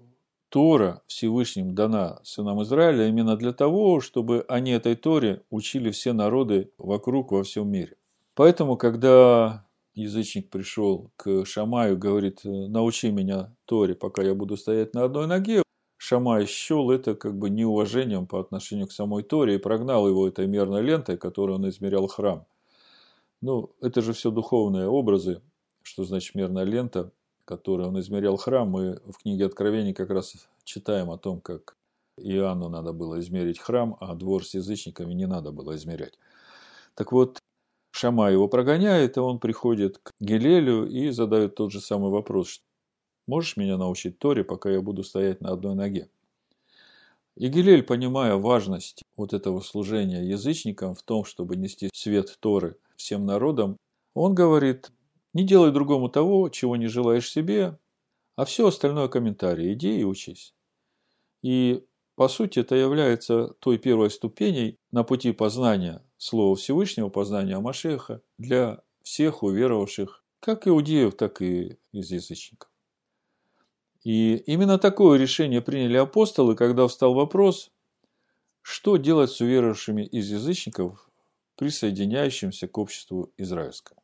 Тора 0.48 1.02
Всевышним 1.06 1.74
дана 1.74 2.20
сынам 2.22 2.62
Израиля 2.62 3.08
именно 3.08 3.36
для 3.36 3.52
того, 3.52 4.00
чтобы 4.00 4.44
они 4.48 4.70
этой 4.70 4.94
Торе 4.94 5.42
учили 5.50 5.90
все 5.90 6.12
народы 6.12 6.70
вокруг 6.78 7.32
во 7.32 7.42
всем 7.42 7.68
мире. 7.68 7.96
Поэтому, 8.34 8.76
когда 8.76 9.66
язычник 9.94 10.50
пришел 10.50 11.10
к 11.16 11.44
Шамаю, 11.44 11.98
говорит, 11.98 12.40
научи 12.44 13.10
меня 13.10 13.54
Торе, 13.64 13.94
пока 13.94 14.22
я 14.22 14.34
буду 14.34 14.56
стоять 14.56 14.94
на 14.94 15.04
одной 15.04 15.26
ноге. 15.26 15.62
Шамай 16.02 16.46
счел 16.46 16.90
это 16.90 17.14
как 17.14 17.36
бы 17.36 17.50
неуважением 17.50 18.26
по 18.26 18.40
отношению 18.40 18.86
к 18.86 18.92
самой 18.92 19.22
Торе 19.22 19.56
и 19.56 19.58
прогнал 19.58 20.08
его 20.08 20.26
этой 20.26 20.46
мерной 20.46 20.80
лентой, 20.80 21.18
которой 21.18 21.56
он 21.56 21.68
измерял 21.68 22.06
храм. 22.06 22.46
Ну, 23.42 23.74
это 23.82 24.00
же 24.00 24.14
все 24.14 24.30
духовные 24.30 24.88
образы, 24.88 25.42
что 25.82 26.04
значит 26.04 26.34
мерная 26.34 26.64
лента, 26.64 27.12
которой 27.44 27.86
он 27.86 28.00
измерял 28.00 28.38
храм. 28.38 28.66
Мы 28.70 28.98
в 29.10 29.18
книге 29.18 29.44
Откровений 29.44 29.92
как 29.92 30.08
раз 30.08 30.48
читаем 30.64 31.10
о 31.10 31.18
том, 31.18 31.38
как 31.42 31.76
Иоанну 32.16 32.70
надо 32.70 32.94
было 32.94 33.20
измерить 33.20 33.58
храм, 33.58 33.98
а 34.00 34.14
двор 34.14 34.46
с 34.46 34.54
язычниками 34.54 35.12
не 35.12 35.26
надо 35.26 35.52
было 35.52 35.76
измерять. 35.76 36.18
Так 36.94 37.12
вот, 37.12 37.40
Шама 37.90 38.30
его 38.30 38.48
прогоняет, 38.48 39.18
и 39.18 39.20
он 39.20 39.38
приходит 39.38 39.98
к 39.98 40.12
Гелелю 40.18 40.88
и 40.88 41.10
задает 41.10 41.56
тот 41.56 41.72
же 41.72 41.82
самый 41.82 42.10
вопрос. 42.10 42.62
Можешь 43.30 43.56
меня 43.56 43.76
научить 43.76 44.18
Торе, 44.18 44.42
пока 44.42 44.72
я 44.72 44.80
буду 44.80 45.04
стоять 45.04 45.40
на 45.40 45.52
одной 45.52 45.76
ноге? 45.76 46.10
И 47.36 47.46
Гилель, 47.46 47.84
понимая 47.84 48.34
важность 48.34 49.04
вот 49.16 49.32
этого 49.32 49.60
служения 49.60 50.24
язычникам 50.24 50.96
в 50.96 51.04
том, 51.04 51.24
чтобы 51.24 51.54
нести 51.54 51.90
свет 51.94 52.36
Торы 52.40 52.76
всем 52.96 53.26
народам, 53.26 53.76
он 54.14 54.34
говорит, 54.34 54.90
не 55.32 55.44
делай 55.44 55.70
другому 55.70 56.08
того, 56.08 56.48
чего 56.48 56.74
не 56.74 56.88
желаешь 56.88 57.30
себе, 57.30 57.78
а 58.34 58.44
все 58.44 58.66
остальное 58.66 59.06
комментарий, 59.06 59.74
иди 59.74 60.00
и 60.00 60.02
учись. 60.02 60.52
И 61.40 61.84
по 62.16 62.26
сути 62.26 62.58
это 62.58 62.74
является 62.74 63.54
той 63.60 63.78
первой 63.78 64.10
ступеней 64.10 64.76
на 64.90 65.04
пути 65.04 65.30
познания 65.30 66.02
Слова 66.18 66.56
Всевышнего, 66.56 67.10
познания 67.10 67.60
Машеха 67.60 68.22
для 68.38 68.82
всех 69.04 69.44
уверовавших, 69.44 70.24
как 70.40 70.66
иудеев, 70.66 71.14
так 71.14 71.40
и 71.42 71.78
из 71.92 72.10
язычников. 72.10 72.69
И 74.02 74.36
именно 74.36 74.78
такое 74.78 75.18
решение 75.18 75.60
приняли 75.60 75.96
апостолы, 75.96 76.56
когда 76.56 76.88
встал 76.88 77.14
вопрос, 77.14 77.70
что 78.62 78.96
делать 78.96 79.30
с 79.30 79.40
уверовавшими 79.40 80.04
из 80.04 80.30
язычников, 80.30 81.10
присоединяющимся 81.56 82.66
к 82.68 82.78
обществу 82.78 83.32
израильскому. 83.36 84.02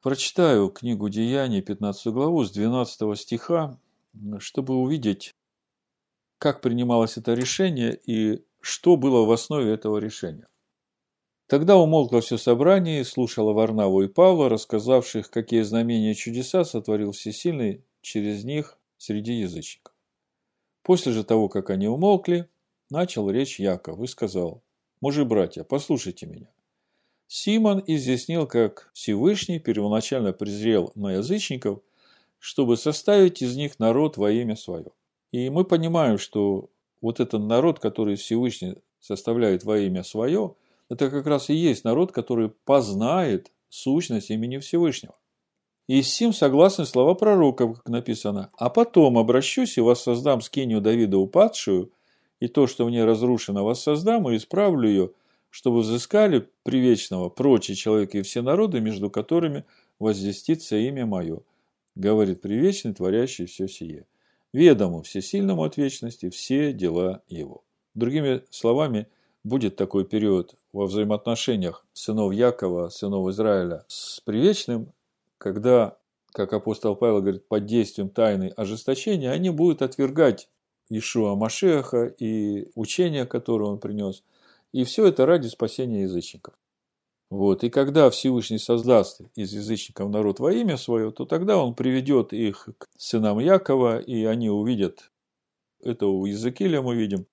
Прочитаю 0.00 0.68
книгу 0.68 1.08
Деяний, 1.08 1.60
15 1.60 2.06
главу, 2.12 2.44
с 2.44 2.52
12 2.52 3.18
стиха, 3.18 3.80
чтобы 4.38 4.76
увидеть, 4.76 5.34
как 6.38 6.60
принималось 6.60 7.16
это 7.16 7.34
решение 7.34 7.98
и 8.06 8.44
что 8.60 8.96
было 8.96 9.24
в 9.24 9.32
основе 9.32 9.72
этого 9.72 9.98
решения. 9.98 10.46
Тогда 11.48 11.76
умолкло 11.76 12.20
все 12.20 12.38
собрание 12.38 13.00
и 13.00 13.04
слушало 13.04 13.52
Варнаву 13.52 14.02
и 14.02 14.08
Павла, 14.08 14.48
рассказавших, 14.48 15.30
какие 15.30 15.62
знамения 15.62 16.12
и 16.12 16.16
чудеса 16.16 16.64
сотворил 16.64 17.12
Всесильный 17.12 17.84
через 18.00 18.44
них 18.44 18.78
среди 18.98 19.34
язычников. 19.34 19.94
После 20.82 21.12
же 21.12 21.24
того, 21.24 21.48
как 21.48 21.70
они 21.70 21.88
умолкли, 21.88 22.48
начал 22.90 23.30
речь 23.30 23.58
Яков 23.58 24.00
и 24.00 24.06
сказал, 24.06 24.62
«Мужи-братья, 25.00 25.64
послушайте 25.64 26.26
меня. 26.26 26.48
Симон 27.28 27.82
изъяснил, 27.86 28.46
как 28.46 28.90
Всевышний 28.92 29.58
первоначально 29.58 30.32
презрел 30.32 30.92
на 30.94 31.14
язычников, 31.14 31.80
чтобы 32.38 32.76
составить 32.76 33.42
из 33.42 33.56
них 33.56 33.78
народ 33.80 34.16
во 34.16 34.30
имя 34.30 34.54
свое. 34.54 34.86
И 35.32 35.50
мы 35.50 35.64
понимаем, 35.64 36.18
что 36.18 36.70
вот 37.00 37.18
этот 37.18 37.42
народ, 37.42 37.80
который 37.80 38.14
Всевышний 38.14 38.76
составляет 39.00 39.64
во 39.64 39.78
имя 39.78 40.04
свое, 40.04 40.54
это 40.88 41.10
как 41.10 41.26
раз 41.26 41.50
и 41.50 41.54
есть 41.54 41.84
народ, 41.84 42.12
который 42.12 42.50
познает 42.50 43.50
сущность 43.68 44.30
имени 44.30 44.58
Всевышнего. 44.58 45.16
И 45.86 46.02
с 46.02 46.12
сим 46.12 46.32
согласны 46.32 46.84
слова 46.84 47.14
пророков, 47.14 47.76
как 47.76 47.88
написано. 47.88 48.50
«А 48.58 48.70
потом 48.70 49.18
обращусь 49.18 49.78
и 49.78 49.80
воссоздам 49.80 50.40
скинию 50.40 50.80
Давида 50.80 51.18
упадшую, 51.18 51.92
и 52.40 52.48
то, 52.48 52.66
что 52.66 52.84
в 52.84 52.90
ней 52.90 53.04
разрушено, 53.04 53.64
воссоздам 53.64 54.28
и 54.28 54.36
исправлю 54.36 54.88
ее, 54.88 55.10
чтобы 55.50 55.80
взыскали 55.80 56.48
привечного 56.64 57.28
прочие 57.28 57.76
человеки 57.76 58.18
и 58.18 58.22
все 58.22 58.42
народы, 58.42 58.80
между 58.80 59.10
которыми 59.10 59.64
возвестится 59.98 60.76
имя 60.76 61.06
мое, 61.06 61.40
говорит 61.94 62.42
привечный, 62.42 62.92
творящий 62.92 63.46
все 63.46 63.68
сие. 63.68 64.06
Ведому 64.52 65.02
всесильному 65.02 65.64
от 65.64 65.76
вечности 65.76 66.30
все 66.30 66.72
дела 66.72 67.22
его. 67.28 67.62
Другими 67.94 68.42
словами, 68.50 69.06
будет 69.44 69.76
такой 69.76 70.04
период 70.04 70.56
во 70.72 70.86
взаимоотношениях 70.86 71.86
сынов 71.92 72.32
Якова, 72.32 72.88
сынов 72.88 73.28
Израиля 73.28 73.84
с 73.86 74.20
привечным, 74.20 74.92
когда, 75.38 75.98
как 76.32 76.52
апостол 76.52 76.96
Павел 76.96 77.20
говорит, 77.20 77.48
под 77.48 77.66
действием 77.66 78.10
тайны 78.10 78.52
ожесточения, 78.56 79.30
они 79.30 79.50
будут 79.50 79.82
отвергать 79.82 80.48
Ишуа 80.88 81.34
Машеха 81.34 82.06
и 82.06 82.68
учение, 82.74 83.26
которое 83.26 83.70
он 83.70 83.78
принес. 83.78 84.22
И 84.72 84.84
все 84.84 85.06
это 85.06 85.26
ради 85.26 85.48
спасения 85.48 86.02
язычников. 86.02 86.54
Вот. 87.30 87.64
И 87.64 87.70
когда 87.70 88.08
Всевышний 88.10 88.58
создаст 88.58 89.20
из 89.34 89.52
язычников 89.52 90.10
народ 90.10 90.38
во 90.38 90.52
имя 90.52 90.76
свое, 90.76 91.10
то 91.10 91.24
тогда 91.24 91.58
он 91.58 91.74
приведет 91.74 92.32
их 92.32 92.68
к 92.78 92.86
сынам 92.96 93.40
Якова, 93.40 93.98
и 93.98 94.24
они 94.24 94.48
увидят, 94.48 95.10
это 95.80 96.06
у 96.06 96.24
Иезекииля 96.26 96.82
мы 96.82 96.94
видим, 96.94 97.26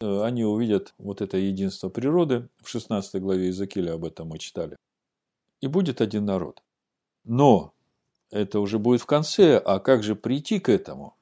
э, 0.00 0.22
они 0.22 0.44
увидят 0.44 0.94
вот 0.98 1.20
это 1.20 1.36
единство 1.36 1.90
природы. 1.90 2.48
В 2.62 2.68
16 2.68 3.20
главе 3.20 3.46
Иезекииля 3.46 3.94
об 3.94 4.04
этом 4.04 4.28
мы 4.28 4.38
читали. 4.38 4.76
И 5.60 5.66
будет 5.66 6.00
один 6.00 6.24
народ. 6.24 6.62
Но 7.28 7.74
это 8.30 8.58
уже 8.58 8.78
будет 8.78 9.02
в 9.02 9.06
конце, 9.06 9.58
а 9.58 9.80
как 9.80 10.02
же 10.02 10.16
прийти 10.16 10.60
к 10.60 10.70
этому? 10.70 11.14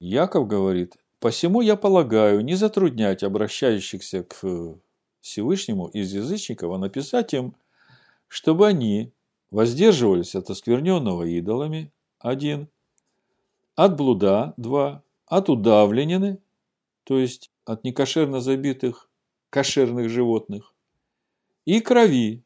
Яков 0.00 0.48
говорит, 0.48 0.96
«Посему 1.20 1.60
я 1.60 1.76
полагаю 1.76 2.42
не 2.42 2.54
затруднять 2.54 3.22
обращающихся 3.22 4.22
к 4.22 4.78
Всевышнему 5.20 5.88
из 5.88 6.10
язычников, 6.14 6.72
а 6.72 6.78
написать 6.78 7.34
им, 7.34 7.54
чтобы 8.28 8.66
они 8.66 9.12
воздерживались 9.50 10.34
от 10.34 10.48
оскверненного 10.48 11.24
идолами, 11.24 11.92
один, 12.18 12.68
от 13.74 13.94
блуда, 13.94 14.54
два, 14.56 15.02
от 15.26 15.50
удавленины, 15.50 16.38
то 17.04 17.18
есть 17.18 17.50
от 17.66 17.84
некошерно 17.84 18.40
забитых 18.40 19.10
кошерных 19.50 20.08
животных, 20.08 20.72
и 21.66 21.80
крови, 21.80 22.42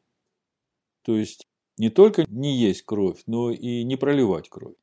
то 1.03 1.15
есть 1.15 1.47
не 1.81 1.89
только 1.89 2.25
не 2.27 2.55
есть 2.55 2.83
кровь, 2.83 3.23
но 3.25 3.49
и 3.49 3.83
не 3.83 3.95
проливать 3.95 4.49
кровь. 4.49 4.75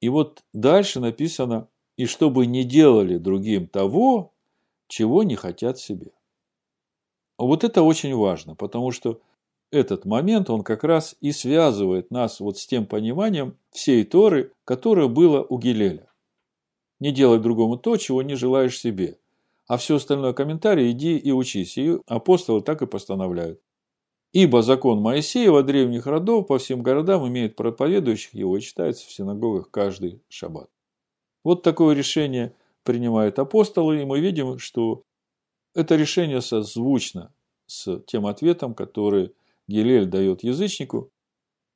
И 0.00 0.08
вот 0.08 0.44
дальше 0.52 1.00
написано, 1.00 1.66
и 1.96 2.06
чтобы 2.06 2.46
не 2.46 2.62
делали 2.62 3.18
другим 3.18 3.66
того, 3.66 4.32
чего 4.86 5.24
не 5.24 5.34
хотят 5.34 5.80
себе. 5.80 6.12
Вот 7.36 7.64
это 7.64 7.82
очень 7.82 8.14
важно, 8.14 8.54
потому 8.54 8.92
что 8.92 9.20
этот 9.72 10.04
момент, 10.04 10.50
он 10.50 10.62
как 10.62 10.84
раз 10.84 11.16
и 11.20 11.32
связывает 11.32 12.12
нас 12.12 12.38
вот 12.38 12.58
с 12.58 12.66
тем 12.68 12.86
пониманием 12.86 13.58
всей 13.72 14.04
Торы, 14.04 14.52
которое 14.64 15.08
было 15.08 15.42
у 15.42 15.58
Гилеля. 15.58 16.08
Не 17.00 17.10
делай 17.10 17.40
другому 17.40 17.76
то, 17.76 17.96
чего 17.96 18.22
не 18.22 18.36
желаешь 18.36 18.78
себе. 18.78 19.18
А 19.66 19.78
все 19.78 19.96
остальное 19.96 20.32
комментарий 20.32 20.92
иди 20.92 21.16
и 21.16 21.32
учись. 21.32 21.76
И 21.76 21.98
апостолы 22.06 22.60
так 22.60 22.82
и 22.82 22.86
постановляют. 22.86 23.60
Ибо 24.34 24.62
закон 24.62 25.00
Моисеева 25.00 25.62
древних 25.62 26.08
родов 26.08 26.48
по 26.48 26.58
всем 26.58 26.82
городам 26.82 27.26
имеет 27.28 27.54
проповедующих 27.54 28.34
его 28.34 28.56
и 28.56 28.60
читается 28.60 29.06
в 29.06 29.12
синагогах 29.12 29.70
каждый 29.70 30.24
шаббат. 30.28 30.68
Вот 31.44 31.62
такое 31.62 31.94
решение 31.94 32.52
принимают 32.82 33.38
апостолы, 33.38 34.02
и 34.02 34.04
мы 34.04 34.18
видим, 34.18 34.58
что 34.58 35.04
это 35.72 35.94
решение 35.94 36.40
созвучно 36.40 37.32
с 37.66 38.00
тем 38.08 38.26
ответом, 38.26 38.74
который 38.74 39.32
Гилель 39.68 40.06
дает 40.06 40.42
язычнику, 40.42 41.12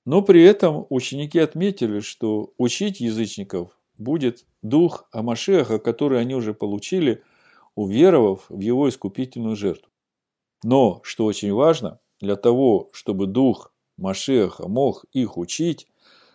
но 0.05 0.23
при 0.23 0.43
этом 0.43 0.85
ученики 0.91 1.39
отметили, 1.39 2.01
что 2.01 2.55
учить 2.59 2.99
язычников 2.99 3.79
будет 3.99 4.45
дух 4.63 5.09
Амашеха, 5.13 5.79
который 5.79 6.21
они 6.21 6.35
уже 6.35 6.55
получили, 6.55 7.23
уверовав 7.77 8.47
в 8.49 8.59
его 8.59 8.89
искупительную 8.89 9.55
жертву. 9.55 9.93
Но, 10.65 11.01
что 11.05 11.25
очень 11.25 11.53
важно, 11.53 12.01
для 12.21 12.37
того, 12.37 12.89
чтобы 12.93 13.27
дух 13.27 13.73
Машеха 13.97 14.69
мог 14.69 15.05
их 15.13 15.37
учить, 15.37 15.87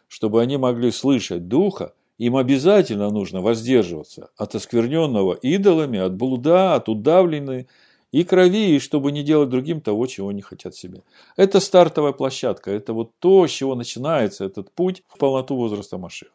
чтобы 0.08 0.42
они 0.42 0.58
могли 0.58 0.92
слышать 0.92 1.48
духа, 1.48 1.94
им 2.18 2.38
обязательно 2.38 3.10
нужно 3.10 3.42
воздерживаться 3.42 4.30
от 4.38 4.56
оскверненного 4.56 5.34
идолами, 5.34 6.00
от 6.00 6.16
блуда, 6.16 6.76
от 6.76 6.88
удавленной 6.88 7.68
и 8.12 8.24
крови, 8.24 8.76
и 8.76 8.80
чтобы 8.80 9.12
не 9.12 9.24
делать 9.24 9.50
другим 9.50 9.82
того, 9.82 10.06
чего 10.06 10.32
не 10.32 10.42
хотят 10.42 10.76
себе. 10.76 11.02
Это 11.36 11.60
стартовая 11.60 12.12
площадка, 12.12 12.70
это 12.70 12.94
вот 12.94 13.12
то, 13.20 13.48
с 13.48 13.52
чего 13.52 13.76
начинается 13.76 14.46
этот 14.46 14.72
путь 14.72 15.04
в 15.08 15.18
полноту 15.18 15.56
возраста 15.56 15.98
Машеха. 15.98 16.32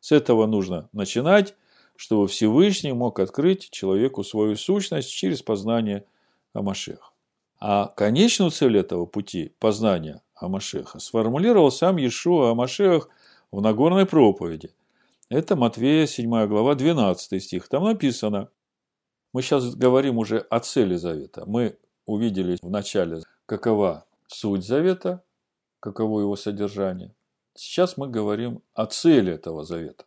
С 0.00 0.12
этого 0.12 0.46
нужно 0.46 0.88
начинать, 0.92 1.56
чтобы 1.96 2.28
Всевышний 2.28 2.92
мог 2.92 3.18
открыть 3.18 3.68
человеку 3.70 4.22
свою 4.22 4.54
сущность 4.54 5.10
через 5.10 5.42
познание 5.42 6.04
Амашеха. 6.52 7.10
А 7.60 7.88
конечную 7.88 8.50
цель 8.50 8.78
этого 8.78 9.06
пути 9.06 9.52
познания 9.58 10.22
Амашеха 10.34 11.00
сформулировал 11.00 11.72
сам 11.72 11.96
Иешуа 11.96 12.52
Амашех 12.52 13.08
в 13.50 13.60
Нагорной 13.60 14.06
проповеди. 14.06 14.70
Это 15.28 15.56
Матвея 15.56 16.06
7 16.06 16.46
глава 16.46 16.74
12 16.74 17.42
стих. 17.42 17.68
Там 17.68 17.84
написано, 17.84 18.48
мы 19.32 19.42
сейчас 19.42 19.74
говорим 19.74 20.18
уже 20.18 20.38
о 20.38 20.60
цели 20.60 20.96
завета. 20.96 21.44
Мы 21.46 21.76
увидели 22.06 22.56
в 22.62 22.70
начале, 22.70 23.22
какова 23.46 24.06
суть 24.28 24.64
завета, 24.64 25.22
каково 25.80 26.20
его 26.20 26.36
содержание. 26.36 27.12
Сейчас 27.54 27.96
мы 27.96 28.08
говорим 28.08 28.62
о 28.74 28.86
цели 28.86 29.32
этого 29.32 29.64
завета. 29.64 30.04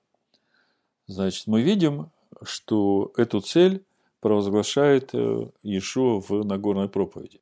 Значит, 1.08 1.48
мы 1.48 1.62
видим, 1.62 2.12
что 2.44 3.12
эту 3.18 3.42
цель 3.42 3.84
провозглашает 4.21 5.13
э, 5.13 5.49
Иешуа 5.63 6.21
в 6.21 6.45
Нагорной 6.45 6.88
проповеди. 6.88 7.41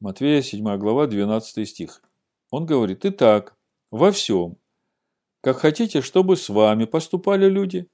Матвея 0.00 0.42
7 0.42 0.76
глава 0.76 1.06
12 1.06 1.68
стих. 1.68 2.02
Он 2.50 2.66
говорит, 2.66 3.04
«Итак, 3.04 3.56
во 3.90 4.10
всем, 4.10 4.56
как 5.40 5.58
хотите, 5.58 6.00
чтобы 6.00 6.36
с 6.36 6.48
вами 6.48 6.84
поступали 6.84 7.48
люди, 7.48 7.88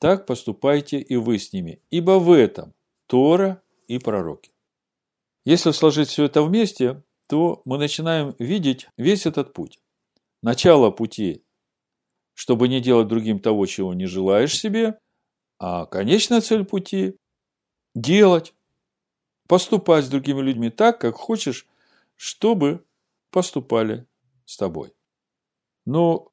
так 0.00 0.26
поступайте 0.26 1.00
и 1.00 1.16
вы 1.16 1.38
с 1.38 1.52
ними, 1.52 1.82
ибо 1.90 2.18
в 2.18 2.32
этом 2.32 2.74
Тора 3.06 3.62
и 3.88 3.98
пророки. 3.98 4.52
Если 5.44 5.72
сложить 5.72 6.08
все 6.08 6.24
это 6.24 6.42
вместе, 6.42 7.02
то 7.26 7.62
мы 7.64 7.78
начинаем 7.78 8.34
видеть 8.38 8.88
весь 8.96 9.26
этот 9.26 9.52
путь. 9.52 9.80
Начало 10.42 10.90
пути, 10.90 11.44
чтобы 12.34 12.68
не 12.68 12.80
делать 12.80 13.08
другим 13.08 13.40
того, 13.40 13.66
чего 13.66 13.94
не 13.94 14.06
желаешь 14.06 14.58
себе, 14.58 14.98
а 15.58 15.86
конечная 15.86 16.40
цель 16.40 16.64
пути– 16.64 17.16
делать, 17.94 18.54
поступать 19.48 20.04
с 20.04 20.08
другими 20.08 20.40
людьми 20.40 20.70
так, 20.70 21.00
как 21.00 21.16
хочешь, 21.16 21.66
чтобы 22.16 22.84
поступали 23.30 24.06
с 24.44 24.56
тобой. 24.56 24.94
Но 25.86 26.30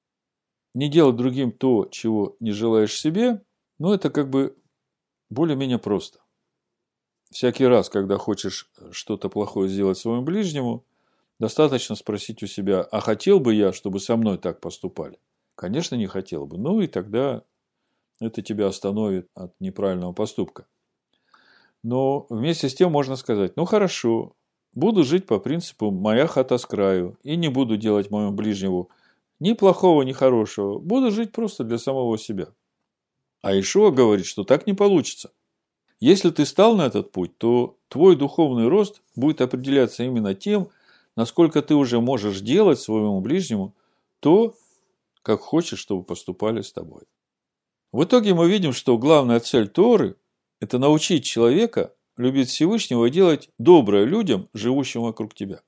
не 0.74 0.89
делать 0.89 1.15
другим 1.15 1.52
то, 1.52 1.88
чего 1.91 2.36
не 2.39 2.52
желаешь 2.52 3.00
себе, 3.00 3.41
ну, 3.80 3.94
это 3.94 4.10
как 4.10 4.30
бы 4.30 4.58
более-менее 5.30 5.80
просто. 5.80 6.20
Всякий 7.32 7.65
раз, 7.65 7.89
когда 7.89 8.18
хочешь 8.18 8.70
что-то 8.91 9.30
плохое 9.30 9.70
сделать 9.70 9.98
своему 9.98 10.22
ближнему, 10.22 10.86
достаточно 11.39 11.96
спросить 11.96 12.44
у 12.44 12.48
себя, 12.48 12.82
а 12.82 13.00
хотел 13.02 13.39
бы 13.39 13.54
я, 13.54 13.74
чтобы 13.74 14.00
со 14.00 14.15
мной 14.15 14.38
так 14.38 14.62
поступали? 14.62 15.20
Конечно, 15.56 15.96
не 15.96 16.08
хотел 16.08 16.46
бы. 16.46 16.58
Ну, 16.58 16.82
и 16.82 16.88
тогда 16.88 17.44
это 18.20 18.41
тебя 18.41 18.68
остановит 18.68 19.30
от 19.34 19.54
неправильного 19.60 20.13
поступка. 20.13 20.68
Но 21.86 22.26
вместе 22.32 22.67
с 22.67 22.74
тем 22.74 22.91
можно 22.91 23.15
сказать, 23.15 23.56
ну 23.58 23.65
хорошо, 23.65 24.36
буду 24.74 25.04
жить 25.04 25.28
по 25.28 25.38
принципу 25.38 25.91
«моя 25.91 26.26
хата 26.26 26.58
с 26.58 26.65
краю» 26.65 27.15
и 27.21 27.36
не 27.36 27.48
буду 27.48 27.78
делать 27.78 28.10
моему 28.10 28.32
ближнему 28.32 28.89
ни 29.39 29.54
плохого, 29.54 30.02
ни 30.02 30.12
хорошего. 30.12 30.80
Буду 30.80 31.12
жить 31.12 31.32
просто 31.32 31.63
для 31.63 31.78
самого 31.78 32.17
себя. 32.17 32.48
А 33.43 33.54
Ишуа 33.54 33.91
говорит, 33.91 34.26
что 34.26 34.43
так 34.43 34.65
не 34.65 34.74
получится. 34.74 35.32
Если 36.00 36.32
ты 36.32 36.48
стал 36.48 36.76
на 36.76 36.88
этот 36.88 37.12
путь, 37.12 37.38
то 37.38 37.78
твой 37.88 38.15
духовный 38.15 38.67
рост 38.67 39.04
будет 39.15 39.41
определяться 39.41 40.04
именно 40.04 40.34
тем, 40.34 40.69
насколько 41.15 41.62
ты 41.62 41.76
уже 41.76 42.02
можешь 42.02 42.41
делать 42.41 42.80
своему 42.80 43.21
ближнему 43.21 43.76
то, 44.21 44.56
как 45.21 45.41
хочешь, 45.41 45.82
чтобы 45.82 46.02
поступали 46.02 46.62
с 46.62 46.74
тобой. 46.74 47.04
В 47.91 48.06
итоге 48.06 48.34
мы 48.34 48.50
видим, 48.50 48.74
что 48.74 48.98
главная 48.98 49.39
цель 49.39 49.67
Торы– 49.67 50.15
это 50.65 50.80
научить 50.80 51.23
человека 51.23 51.93
любить 52.17 52.49
Всевышнего 52.49 53.06
и 53.06 53.12
делать 53.12 53.49
доброе 53.60 54.06
людям, 54.06 54.49
живущим 54.54 55.04
вокруг 55.04 55.36
тебя. 55.36 55.62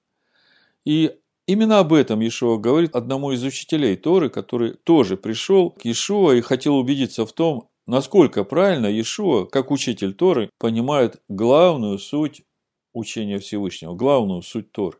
И 0.85 1.15
именно 1.45 1.79
об 1.79 1.93
этом 1.93 2.19
Иешуа 2.21 2.57
говорит 2.57 2.95
одному 2.95 3.31
из 3.31 3.43
учителей 3.43 3.95
Торы, 3.95 4.29
который 4.29 4.73
тоже 4.73 5.15
пришел 5.15 5.69
к 5.69 5.85
Иешуа 5.85 6.33
и 6.33 6.41
хотел 6.41 6.77
убедиться 6.77 7.27
в 7.27 7.33
том, 7.33 7.69
насколько 7.85 8.43
правильно 8.43 8.87
Иешуа, 8.87 9.45
как 9.45 9.69
учитель 9.69 10.15
Торы, 10.15 10.49
понимает 10.57 11.21
главную 11.29 11.99
суть 11.99 12.41
учения 12.93 13.37
Всевышнего, 13.37 13.93
главную 13.93 14.41
суть 14.41 14.71
Торы. 14.71 14.97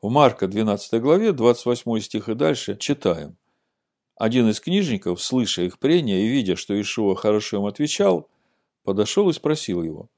В 0.00 0.10
Марка 0.10 0.46
12 0.46 1.02
главе, 1.02 1.32
28 1.32 2.00
стих 2.00 2.28
и 2.28 2.34
дальше 2.34 2.76
читаем– 2.76 3.36
один 4.18 4.48
из 4.50 4.58
книжников, 4.58 5.22
слыша 5.22 5.62
их 5.62 5.78
прения 5.78 6.24
и 6.24 6.26
видя, 6.26 6.56
что 6.56 6.78
Ишуа 6.78 7.14
хорошо 7.14 7.58
им 7.58 7.66
отвечал, 7.66 8.28
подошел 8.84 9.28
и 9.28 9.32
спросил 9.32 9.82
его, 9.82 10.08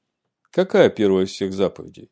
«Какая 0.51 0.89
первая 0.89 1.25
из 1.25 1.31
всех 1.31 1.53
заповедей?» 1.53 2.11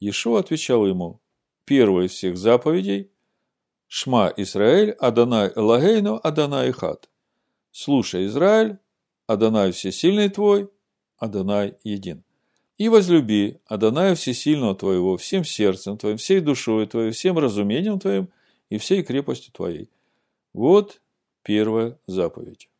Ишуа 0.00 0.40
отвечал 0.40 0.86
ему, 0.86 1.20
«Первая 1.64 2.06
из 2.06 2.12
всех 2.12 2.36
заповедей– 2.36 3.10
Шма 3.94 4.32
Исраэль, 4.38 4.92
Адонай 4.92 5.52
Элагейну, 5.54 6.18
Адонай 6.22 6.72
Хат. 6.72 7.10
Слушай, 7.72 8.24
Израиль, 8.24 8.78
Адонай 9.26 9.72
Всесильный 9.72 10.30
твой, 10.30 10.70
Адонай 11.18 11.76
един. 11.84 12.24
И 12.78 12.88
возлюби 12.88 13.60
Адоная 13.66 14.14
Всесильного 14.14 14.74
твоего 14.74 15.18
всем 15.18 15.44
сердцем 15.44 15.98
твоим, 15.98 16.16
всей 16.16 16.40
душой 16.40 16.86
твоей, 16.86 17.10
всем 17.10 17.36
разумением 17.38 18.00
твоим 18.00 18.30
и 18.70 18.78
всей 18.78 19.02
крепостью 19.02 19.52
твоей. 19.52 19.90
Вот 20.54 21.02
Первая 21.42 21.98
заповедь. 22.06 22.70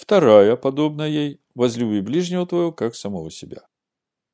Вторая, 0.00 0.56
подобная 0.56 1.08
ей, 1.10 1.40
возлюби 1.54 2.00
ближнего 2.00 2.46
твоего, 2.46 2.72
как 2.72 2.94
самого 2.94 3.30
себя. 3.30 3.66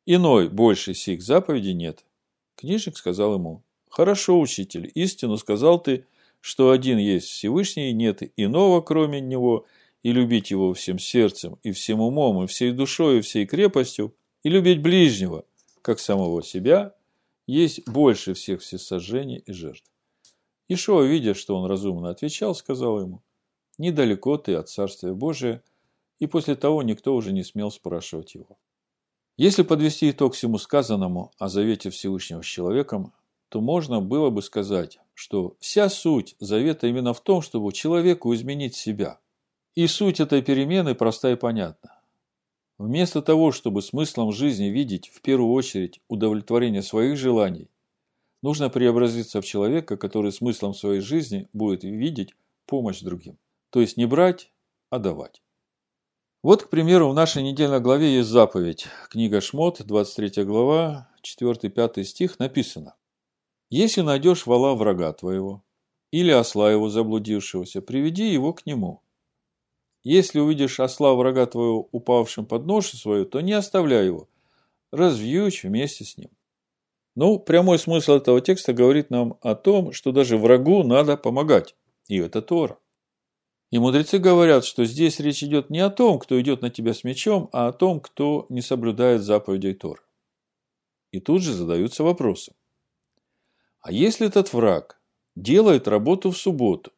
Иной, 0.06 0.48
больше 0.48 0.94
сих 0.94 1.20
заповедей 1.20 1.72
нет. 1.72 2.04
Книжник 2.54 2.96
сказал 2.96 3.34
ему, 3.34 3.64
хорошо, 3.88 4.38
учитель, 4.38 4.88
истину 4.94 5.36
сказал 5.36 5.80
ты, 5.82 6.06
что 6.40 6.70
один 6.70 6.98
есть 6.98 7.26
Всевышний, 7.26 7.92
нет 7.92 8.22
иного, 8.36 8.80
кроме 8.80 9.20
него, 9.20 9.66
и 10.04 10.12
любить 10.12 10.52
его 10.52 10.72
всем 10.72 11.00
сердцем, 11.00 11.58
и 11.64 11.72
всем 11.72 12.00
умом, 12.00 12.44
и 12.44 12.46
всей 12.46 12.70
душой, 12.70 13.18
и 13.18 13.22
всей 13.22 13.44
крепостью, 13.44 14.14
и 14.44 14.48
любить 14.48 14.80
ближнего, 14.80 15.44
как 15.82 15.98
самого 15.98 16.44
себя, 16.44 16.94
есть 17.48 17.88
больше 17.88 18.34
всех 18.34 18.60
всесожжений 18.60 19.38
и 19.38 19.52
жертв. 19.52 19.90
Ишуа, 20.68 21.02
видя, 21.02 21.34
что 21.34 21.56
он 21.56 21.68
разумно 21.68 22.10
отвечал, 22.10 22.54
сказал 22.54 23.00
ему, 23.00 23.22
«Недалеко 23.78 24.36
ты 24.38 24.54
от 24.54 24.68
Царствия 24.68 25.12
Божия», 25.12 25.62
и 26.18 26.26
после 26.26 26.56
того 26.56 26.82
никто 26.82 27.14
уже 27.14 27.32
не 27.32 27.44
смел 27.44 27.70
спрашивать 27.70 28.34
его. 28.34 28.58
Если 29.36 29.62
подвести 29.62 30.10
итог 30.10 30.34
всему 30.34 30.58
сказанному 30.58 31.30
о 31.38 31.48
завете 31.48 31.90
Всевышнего 31.90 32.42
с 32.42 32.46
человеком, 32.46 33.12
то 33.50 33.60
можно 33.60 34.00
было 34.00 34.30
бы 34.30 34.40
сказать, 34.42 34.98
что 35.12 35.56
вся 35.60 35.90
суть 35.90 36.36
завета 36.40 36.86
именно 36.86 37.12
в 37.12 37.20
том, 37.20 37.42
чтобы 37.42 37.72
человеку 37.72 38.34
изменить 38.34 38.74
себя. 38.74 39.20
И 39.74 39.86
суть 39.86 40.20
этой 40.20 40.40
перемены 40.40 40.94
проста 40.94 41.32
и 41.32 41.36
понятна. 41.36 41.98
Вместо 42.78 43.20
того, 43.20 43.52
чтобы 43.52 43.82
смыслом 43.82 44.32
жизни 44.32 44.66
видеть 44.66 45.08
в 45.08 45.20
первую 45.20 45.52
очередь 45.52 46.00
удовлетворение 46.08 46.82
своих 46.82 47.18
желаний 47.18 47.68
Нужно 48.42 48.68
преобразиться 48.68 49.40
в 49.40 49.44
человека, 49.44 49.96
который 49.96 50.30
смыслом 50.30 50.74
своей 50.74 51.00
жизни 51.00 51.48
будет 51.52 51.84
видеть 51.84 52.34
помощь 52.66 53.00
другим. 53.00 53.38
То 53.76 53.82
есть 53.82 53.98
не 53.98 54.06
брать, 54.06 54.50
а 54.88 54.98
давать. 54.98 55.42
Вот, 56.42 56.62
к 56.62 56.70
примеру, 56.70 57.10
в 57.10 57.14
нашей 57.14 57.42
недельной 57.42 57.78
главе 57.78 58.14
есть 58.14 58.30
заповедь. 58.30 58.86
Книга 59.10 59.42
Шмот, 59.42 59.82
23 59.84 60.44
глава, 60.44 61.10
4-5 61.22 62.02
стих 62.04 62.38
написано. 62.38 62.96
«Если 63.68 64.00
найдешь 64.00 64.46
вала 64.46 64.74
врага 64.74 65.12
твоего, 65.12 65.62
или 66.10 66.30
осла 66.30 66.72
его 66.72 66.88
заблудившегося, 66.88 67.82
приведи 67.82 68.32
его 68.32 68.54
к 68.54 68.64
нему. 68.64 69.02
Если 70.02 70.40
увидишь 70.40 70.80
осла 70.80 71.12
врага 71.12 71.44
твоего 71.44 71.86
упавшим 71.92 72.46
под 72.46 72.64
ношу 72.64 72.96
свою, 72.96 73.26
то 73.26 73.42
не 73.42 73.52
оставляй 73.52 74.06
его, 74.06 74.26
развьючь 74.90 75.64
вместе 75.64 76.06
с 76.06 76.16
ним. 76.16 76.30
Ну, 77.14 77.38
прямой 77.38 77.78
смысл 77.78 78.12
этого 78.12 78.40
текста 78.40 78.72
говорит 78.72 79.10
нам 79.10 79.36
о 79.42 79.54
том, 79.54 79.92
что 79.92 80.12
даже 80.12 80.38
врагу 80.38 80.82
надо 80.82 81.18
помогать. 81.18 81.76
И 82.08 82.16
это 82.16 82.40
Тора. 82.40 82.78
И 83.70 83.78
мудрецы 83.78 84.18
говорят, 84.18 84.64
что 84.64 84.84
здесь 84.84 85.18
речь 85.18 85.42
идет 85.42 85.70
не 85.70 85.80
о 85.80 85.90
том, 85.90 86.18
кто 86.18 86.40
идет 86.40 86.62
на 86.62 86.70
тебя 86.70 86.94
с 86.94 87.02
мечом, 87.02 87.48
а 87.52 87.68
о 87.68 87.72
том, 87.72 88.00
кто 88.00 88.46
не 88.48 88.62
соблюдает 88.62 89.22
заповедей 89.22 89.74
Тора. 89.74 90.02
И 91.10 91.20
тут 91.20 91.42
же 91.42 91.52
задаются 91.52 92.04
вопросы. 92.04 92.54
А 93.80 93.90
если 93.90 94.26
этот 94.26 94.52
враг 94.52 95.00
делает 95.34 95.88
работу 95.88 96.30
в 96.30 96.36
субботу, 96.36 96.92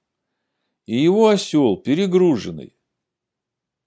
и 0.87 0.96
его 0.96 1.28
осел, 1.28 1.76
перегруженный, 1.76 2.74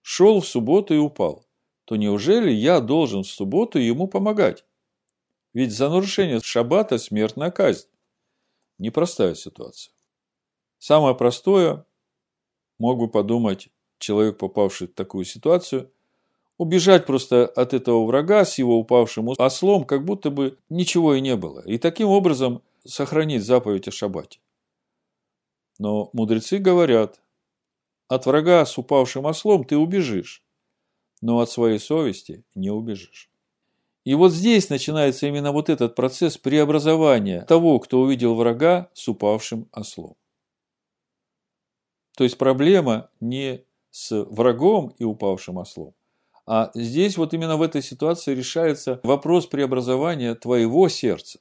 шел 0.01 0.39
в 0.39 0.47
субботу 0.47 0.93
и 0.93 0.97
упал, 0.97 1.47
то 1.85 1.95
неужели 1.95 2.51
я 2.51 2.79
должен 2.79 3.23
в 3.23 3.27
субботу 3.27 3.79
ему 3.79 4.07
помогать? 4.07 4.65
Ведь 5.53 5.71
за 5.71 5.89
нарушение 5.89 6.39
шаббата 6.39 6.97
смертная 6.97 7.51
казнь. 7.51 7.87
Непростая 8.77 9.35
ситуация. 9.35 9.93
Самое 10.77 11.15
простое, 11.15 11.85
мог 12.81 12.97
бы 12.97 13.07
подумать 13.07 13.69
человек, 13.99 14.39
попавший 14.39 14.87
в 14.87 14.93
такую 14.93 15.23
ситуацию, 15.23 15.91
убежать 16.57 17.05
просто 17.05 17.45
от 17.45 17.73
этого 17.73 18.05
врага 18.05 18.43
с 18.43 18.57
его 18.57 18.79
упавшим 18.79 19.29
ослом, 19.37 19.83
как 19.83 20.03
будто 20.03 20.31
бы 20.31 20.57
ничего 20.69 21.13
и 21.13 21.21
не 21.21 21.35
было. 21.35 21.61
И 21.61 21.77
таким 21.77 22.07
образом 22.07 22.63
сохранить 22.83 23.43
заповедь 23.43 23.87
о 23.87 23.91
шаббате. 23.91 24.39
Но 25.77 26.09
мудрецы 26.13 26.57
говорят, 26.57 27.21
от 28.07 28.25
врага 28.25 28.65
с 28.65 28.77
упавшим 28.77 29.25
ослом 29.25 29.63
ты 29.63 29.77
убежишь, 29.77 30.43
но 31.21 31.39
от 31.39 31.51
своей 31.51 31.79
совести 31.79 32.43
не 32.55 32.71
убежишь. 32.71 33.29
И 34.05 34.15
вот 34.15 34.31
здесь 34.31 34.69
начинается 34.69 35.27
именно 35.27 35.51
вот 35.51 35.69
этот 35.69 35.93
процесс 35.93 36.37
преобразования 36.39 37.41
того, 37.41 37.77
кто 37.79 38.01
увидел 38.01 38.33
врага 38.33 38.89
с 38.95 39.07
упавшим 39.07 39.67
ослом. 39.71 40.15
То 42.15 42.23
есть 42.23 42.37
проблема 42.37 43.09
не 43.19 43.63
с 43.89 44.23
врагом 44.25 44.93
и 44.97 45.03
упавшим 45.03 45.57
ослом, 45.57 45.93
а 46.45 46.71
здесь 46.73 47.17
вот 47.17 47.33
именно 47.33 47.57
в 47.57 47.61
этой 47.61 47.81
ситуации 47.81 48.35
решается 48.35 48.99
вопрос 49.03 49.47
преобразования 49.47 50.35
твоего 50.35 50.89
сердца. 50.89 51.39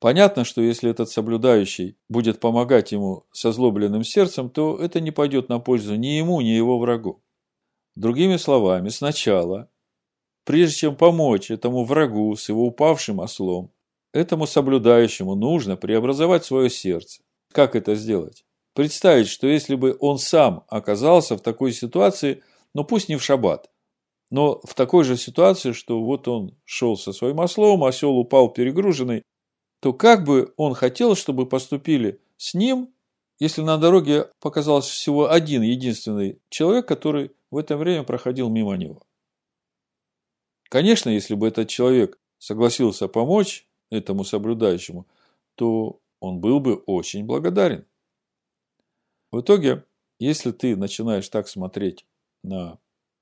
Понятно, 0.00 0.44
что 0.44 0.60
если 0.60 0.90
этот 0.90 1.10
соблюдающий 1.10 1.96
будет 2.08 2.40
помогать 2.40 2.92
ему 2.92 3.24
со 3.32 3.52
злобленным 3.52 4.04
сердцем, 4.04 4.50
то 4.50 4.76
это 4.76 5.00
не 5.00 5.12
пойдет 5.12 5.48
на 5.48 5.60
пользу 5.60 5.94
ни 5.94 6.18
ему, 6.18 6.40
ни 6.40 6.48
его 6.48 6.78
врагу. 6.78 7.22
Другими 7.94 8.36
словами, 8.36 8.88
сначала 8.88 9.68
Прежде 10.44 10.74
чем 10.74 10.96
помочь 10.96 11.50
этому 11.50 11.84
врагу 11.84 12.34
с 12.34 12.48
его 12.48 12.66
упавшим 12.66 13.20
ослом, 13.20 13.70
этому 14.12 14.46
соблюдающему 14.46 15.34
нужно 15.36 15.76
преобразовать 15.76 16.44
свое 16.44 16.68
сердце. 16.68 17.22
Как 17.52 17.76
это 17.76 17.94
сделать? 17.94 18.44
Представить, 18.74 19.28
что 19.28 19.46
если 19.46 19.74
бы 19.74 19.96
он 20.00 20.18
сам 20.18 20.64
оказался 20.68 21.36
в 21.36 21.42
такой 21.42 21.72
ситуации, 21.72 22.42
ну 22.74 22.84
пусть 22.84 23.08
не 23.08 23.16
в 23.16 23.22
шаббат, 23.22 23.70
но 24.30 24.60
в 24.64 24.74
такой 24.74 25.04
же 25.04 25.18
ситуации, 25.18 25.72
что 25.72 26.02
вот 26.02 26.26
он 26.26 26.56
шел 26.64 26.96
со 26.96 27.12
своим 27.12 27.38
ослом, 27.38 27.84
осел 27.84 28.16
упал 28.16 28.50
перегруженный, 28.50 29.24
то 29.80 29.92
как 29.92 30.24
бы 30.24 30.54
он 30.56 30.74
хотел, 30.74 31.14
чтобы 31.16 31.46
поступили 31.46 32.20
с 32.38 32.54
ним, 32.54 32.94
если 33.38 33.60
на 33.60 33.76
дороге 33.76 34.30
показался 34.40 34.90
всего 34.92 35.30
один 35.30 35.62
единственный 35.62 36.40
человек, 36.48 36.88
который 36.88 37.32
в 37.50 37.58
это 37.58 37.76
время 37.76 38.04
проходил 38.04 38.48
мимо 38.48 38.74
него. 38.76 39.02
Конечно, 40.70 41.10
если 41.10 41.34
бы 41.34 41.48
этот 41.48 41.68
человек 41.68 42.18
согласился 42.38 43.08
помочь 43.08 43.68
этому 43.90 44.24
соблюдающему, 44.24 45.06
то 45.56 46.00
он 46.20 46.40
был 46.40 46.60
бы 46.60 46.76
очень 46.86 47.26
благодарен. 47.26 47.84
В 49.32 49.40
итоге, 49.40 49.84
если 50.18 50.52
ты 50.52 50.76
начинаешь 50.76 51.28
так 51.28 51.48
смотреть 51.48 52.06
на 52.44 52.78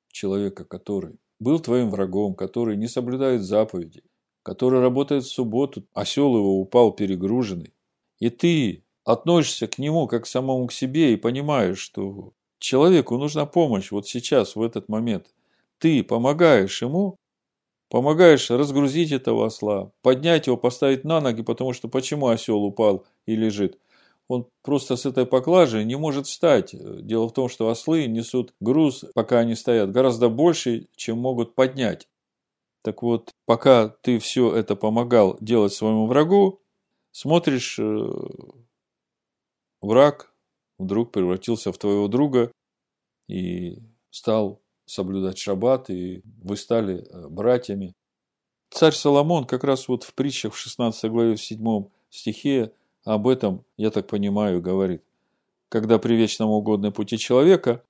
человека, 0.08 0.64
который 0.64 1.18
был 1.38 1.60
твоим 1.60 1.90
врагом, 1.90 2.34
который 2.34 2.76
не 2.76 2.88
соблюдает 2.88 3.42
заповеди, 3.42 4.02
который 4.42 4.80
работает 4.80 5.24
в 5.24 5.30
субботу, 5.30 5.84
осел 5.94 6.36
его 6.36 6.60
упал 6.60 6.92
перегруженный, 6.92 7.72
и 8.18 8.28
ты 8.28 8.84
относишься 9.04 9.68
к 9.68 9.78
нему 9.78 10.06
как 10.08 10.24
к 10.24 10.26
самому 10.26 10.66
к 10.66 10.72
себе 10.72 11.12
и 11.14 11.16
понимаешь, 11.16 11.78
что 11.78 12.32
человеку 12.58 13.16
нужна 13.16 13.46
помощь 13.46 13.90
вот 13.90 14.08
сейчас, 14.08 14.56
в 14.56 14.62
этот 14.62 14.88
момент, 14.88 15.32
ты 15.78 16.02
помогаешь 16.04 16.82
ему, 16.82 17.16
Помогаешь 17.90 18.50
разгрузить 18.50 19.10
этого 19.12 19.46
осла, 19.46 19.90
поднять 20.02 20.46
его, 20.46 20.56
поставить 20.56 21.02
на 21.04 21.20
ноги, 21.20 21.42
потому 21.42 21.72
что 21.72 21.88
почему 21.88 22.28
осел 22.28 22.62
упал 22.62 23.04
и 23.26 23.34
лежит? 23.34 23.78
Он 24.30 24.46
просто 24.62 24.94
с 24.94 25.06
этой 25.06 25.26
поклажей 25.26 25.84
не 25.84 25.96
может 25.96 26.28
встать. 26.28 26.72
Дело 26.72 27.28
в 27.28 27.32
том, 27.32 27.48
что 27.48 27.68
ослы 27.68 28.06
несут 28.06 28.54
груз, 28.60 29.04
пока 29.12 29.40
они 29.40 29.56
стоят, 29.56 29.90
гораздо 29.90 30.28
больше, 30.28 30.86
чем 30.94 31.18
могут 31.18 31.56
поднять. 31.56 32.06
Так 32.82 33.02
вот, 33.02 33.32
пока 33.44 33.88
ты 33.88 34.20
все 34.20 34.54
это 34.54 34.76
помогал 34.76 35.36
делать 35.40 35.72
своему 35.72 36.06
врагу, 36.06 36.60
смотришь, 37.10 37.76
э, 37.80 38.08
враг 39.80 40.32
вдруг 40.78 41.10
превратился 41.10 41.72
в 41.72 41.78
твоего 41.78 42.06
друга 42.06 42.52
и 43.28 43.82
стал 44.10 44.60
соблюдать 44.86 45.38
шаббат, 45.38 45.90
и 45.90 46.22
вы 46.40 46.56
стали 46.56 47.04
э, 47.04 47.26
братьями. 47.26 47.94
Царь 48.70 48.94
Соломон 48.94 49.44
как 49.44 49.64
раз 49.64 49.88
вот 49.88 50.04
в 50.04 50.14
притчах 50.14 50.54
в 50.54 50.56
16 50.56 51.10
главе, 51.10 51.34
в 51.34 51.42
7 51.42 51.88
стихе 52.10 52.72
об 53.04 53.28
этом, 53.28 53.64
я 53.76 53.90
так 53.90 54.06
понимаю, 54.06 54.60
говорит. 54.60 55.02
Когда 55.68 55.98
при 55.98 56.14
вечном 56.14 56.50
угодной 56.50 56.92
пути 56.92 57.16
человека, 57.18 57.82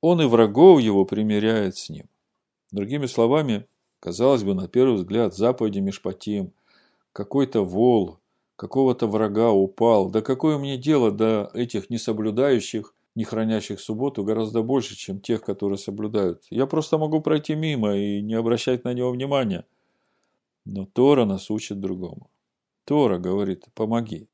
он 0.00 0.20
и 0.20 0.26
врагов 0.26 0.80
его 0.80 1.04
примиряет 1.04 1.76
с 1.76 1.88
ним. 1.88 2.06
Другими 2.72 3.06
словами, 3.06 3.66
казалось 4.00 4.42
бы, 4.42 4.54
на 4.54 4.68
первый 4.68 4.96
взгляд, 4.96 5.34
заповеди 5.34 5.78
Мишпатим, 5.78 6.52
какой-то 7.12 7.64
вол, 7.64 8.18
какого-то 8.56 9.06
врага 9.06 9.50
упал. 9.50 10.10
Да 10.10 10.20
какое 10.20 10.58
мне 10.58 10.76
дело 10.76 11.10
до 11.10 11.50
этих 11.54 11.88
несоблюдающих, 11.90 12.94
не 13.14 13.24
хранящих 13.24 13.80
субботу 13.80 14.24
гораздо 14.24 14.62
больше, 14.62 14.96
чем 14.96 15.20
тех, 15.20 15.42
которые 15.42 15.78
соблюдают. 15.78 16.42
Я 16.50 16.66
просто 16.66 16.98
могу 16.98 17.20
пройти 17.20 17.54
мимо 17.54 17.96
и 17.96 18.20
не 18.20 18.34
обращать 18.34 18.84
на 18.84 18.92
него 18.92 19.10
внимания. 19.10 19.64
Но 20.64 20.86
Тора 20.86 21.24
нас 21.24 21.50
учит 21.50 21.80
другому. 21.80 22.30
Тора 22.84 23.18
говорит, 23.18 23.66
помоги. 23.74 24.28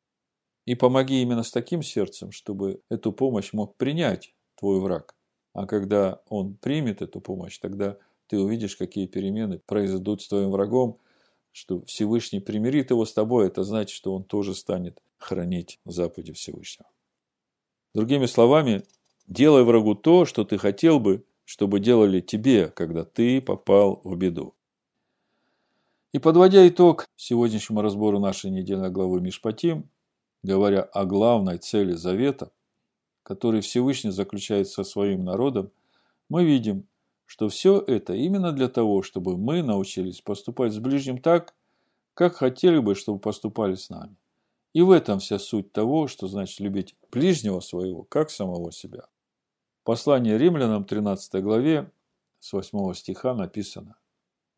И 0.71 0.77
помоги 0.77 1.21
именно 1.21 1.43
с 1.43 1.51
таким 1.51 1.83
сердцем, 1.83 2.31
чтобы 2.31 2.81
эту 2.89 3.11
помощь 3.11 3.53
мог 3.53 3.77
принять 3.77 4.37
твой 4.55 4.79
враг. 4.79 5.17
А 5.53 5.67
когда 5.67 6.23
он 6.29 6.55
примет 6.55 7.03
эту 7.03 7.21
помощь, 7.21 7.59
тогда 7.59 7.97
ты 8.29 8.39
увидишь, 8.39 8.77
какие 8.77 9.09
перемены 9.09 9.59
произойдут 9.67 10.23
с 10.23 10.29
твоим 10.29 10.53
врагом, 10.53 11.01
что 11.51 11.85
Всевышний 11.87 12.39
примирит 12.39 12.91
его 12.91 13.05
с 13.05 13.13
тобой, 13.13 13.49
это 13.49 13.65
значит, 13.65 13.97
что 13.97 14.15
он 14.15 14.23
тоже 14.23 14.55
станет 14.55 15.03
хранить 15.19 15.81
заповеди 15.85 16.35
Всевышнего. 16.35 16.89
Другими 17.93 18.27
словами, 18.27 18.85
делай 19.27 19.65
врагу 19.65 19.97
то, 19.97 20.25
что 20.25 20.45
ты 20.45 20.57
хотел 20.57 21.01
бы, 21.01 21.25
чтобы 21.45 21.81
делали 21.81 22.21
тебе, 22.21 22.69
когда 22.69 23.05
ты 23.05 23.41
попал 23.41 24.03
в 24.05 24.15
беду. 24.15 24.55
И 26.13 26.21
подводя 26.21 26.69
итог 26.69 27.07
сегодняшнему 27.17 27.83
разбору 27.83 28.21
нашей 28.21 28.53
недельной 28.53 28.91
главы 28.91 29.21
Мишпатим, 29.21 29.91
говоря 30.43 30.83
о 30.83 31.05
главной 31.05 31.59
цели 31.59 31.93
завета, 31.93 32.51
который 33.23 33.61
Всевышний 33.61 34.11
заключает 34.11 34.69
со 34.69 34.85
своим 34.85 35.25
народом, 35.25 35.71
мы 36.29 36.45
видим, 36.45 36.87
что 37.27 37.49
все 37.49 37.81
это 37.81 38.15
именно 38.15 38.53
для 38.53 38.69
того, 38.69 39.03
чтобы 39.03 39.37
мы 39.37 39.63
научились 39.63 40.21
поступать 40.21 40.73
с 40.73 40.79
ближним 40.79 41.19
так, 41.19 41.55
как 42.15 42.35
хотели 42.35 42.79
бы, 42.79 42.95
чтобы 42.95 43.19
поступали 43.19 43.75
с 43.75 43.91
нами. 43.91 44.17
И 44.73 44.83
в 44.83 44.91
этом 44.91 45.19
вся 45.19 45.39
суть 45.39 45.73
того, 45.73 46.07
что 46.07 46.29
значит 46.29 46.61
любить 46.61 46.97
ближнего 47.11 47.61
своего, 47.61 48.05
как 48.05 48.31
самого 48.31 48.73
себя. 48.73 49.07
Послание 49.85 50.39
римлянам 50.39 50.85
13 50.85 51.43
главе 51.43 51.91
с 52.39 52.53
8 52.53 52.95
стиха 52.95 53.35
написано 53.35 53.97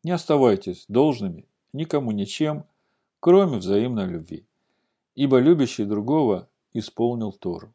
не 0.03 0.11
оставайтесь 0.11 0.85
должными 0.87 1.47
никому 1.71 2.11
ничем, 2.11 2.65
кроме 3.19 3.57
взаимной 3.57 4.05
любви. 4.05 4.45
Ибо 5.15 5.39
любящий 5.39 5.85
другого 5.85 6.49
исполнил 6.73 7.31
Тору. 7.31 7.73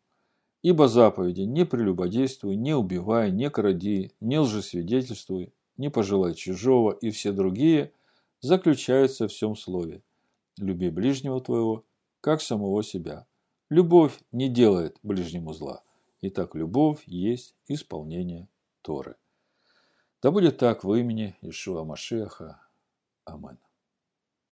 Ибо 0.63 0.89
заповеди 0.89 1.43
не 1.43 1.65
прелюбодействуй, 1.65 2.57
не 2.57 2.75
убивай, 2.75 3.31
не 3.31 3.49
кради, 3.49 4.13
не 4.21 4.39
лжесвидетельствуй, 4.39 5.53
не 5.77 5.89
пожелай 5.89 6.35
чужого 6.35 6.91
и 6.91 7.11
все 7.11 7.33
другие 7.33 7.93
заключаются 8.41 9.29
в 9.29 9.31
всем 9.31 9.55
слове. 9.57 10.03
Люби 10.59 10.91
ближнего 10.91 11.41
твоего, 11.41 11.85
как 12.21 12.41
самого 12.43 12.83
себя. 12.83 13.27
Любовь 13.71 14.19
не 14.33 14.49
делает 14.49 14.99
ближнему 15.03 15.53
зла. 15.53 15.83
Итак, 16.21 16.55
любовь 16.57 17.03
есть 17.07 17.55
исполнение 17.69 18.49
Торы. 18.83 19.17
Да 20.21 20.33
будет 20.33 20.59
так 20.59 20.83
в 20.83 20.93
имени 20.93 21.37
Ишуа 21.43 21.85
Машеха. 21.85 22.61
Амин. 23.25 23.59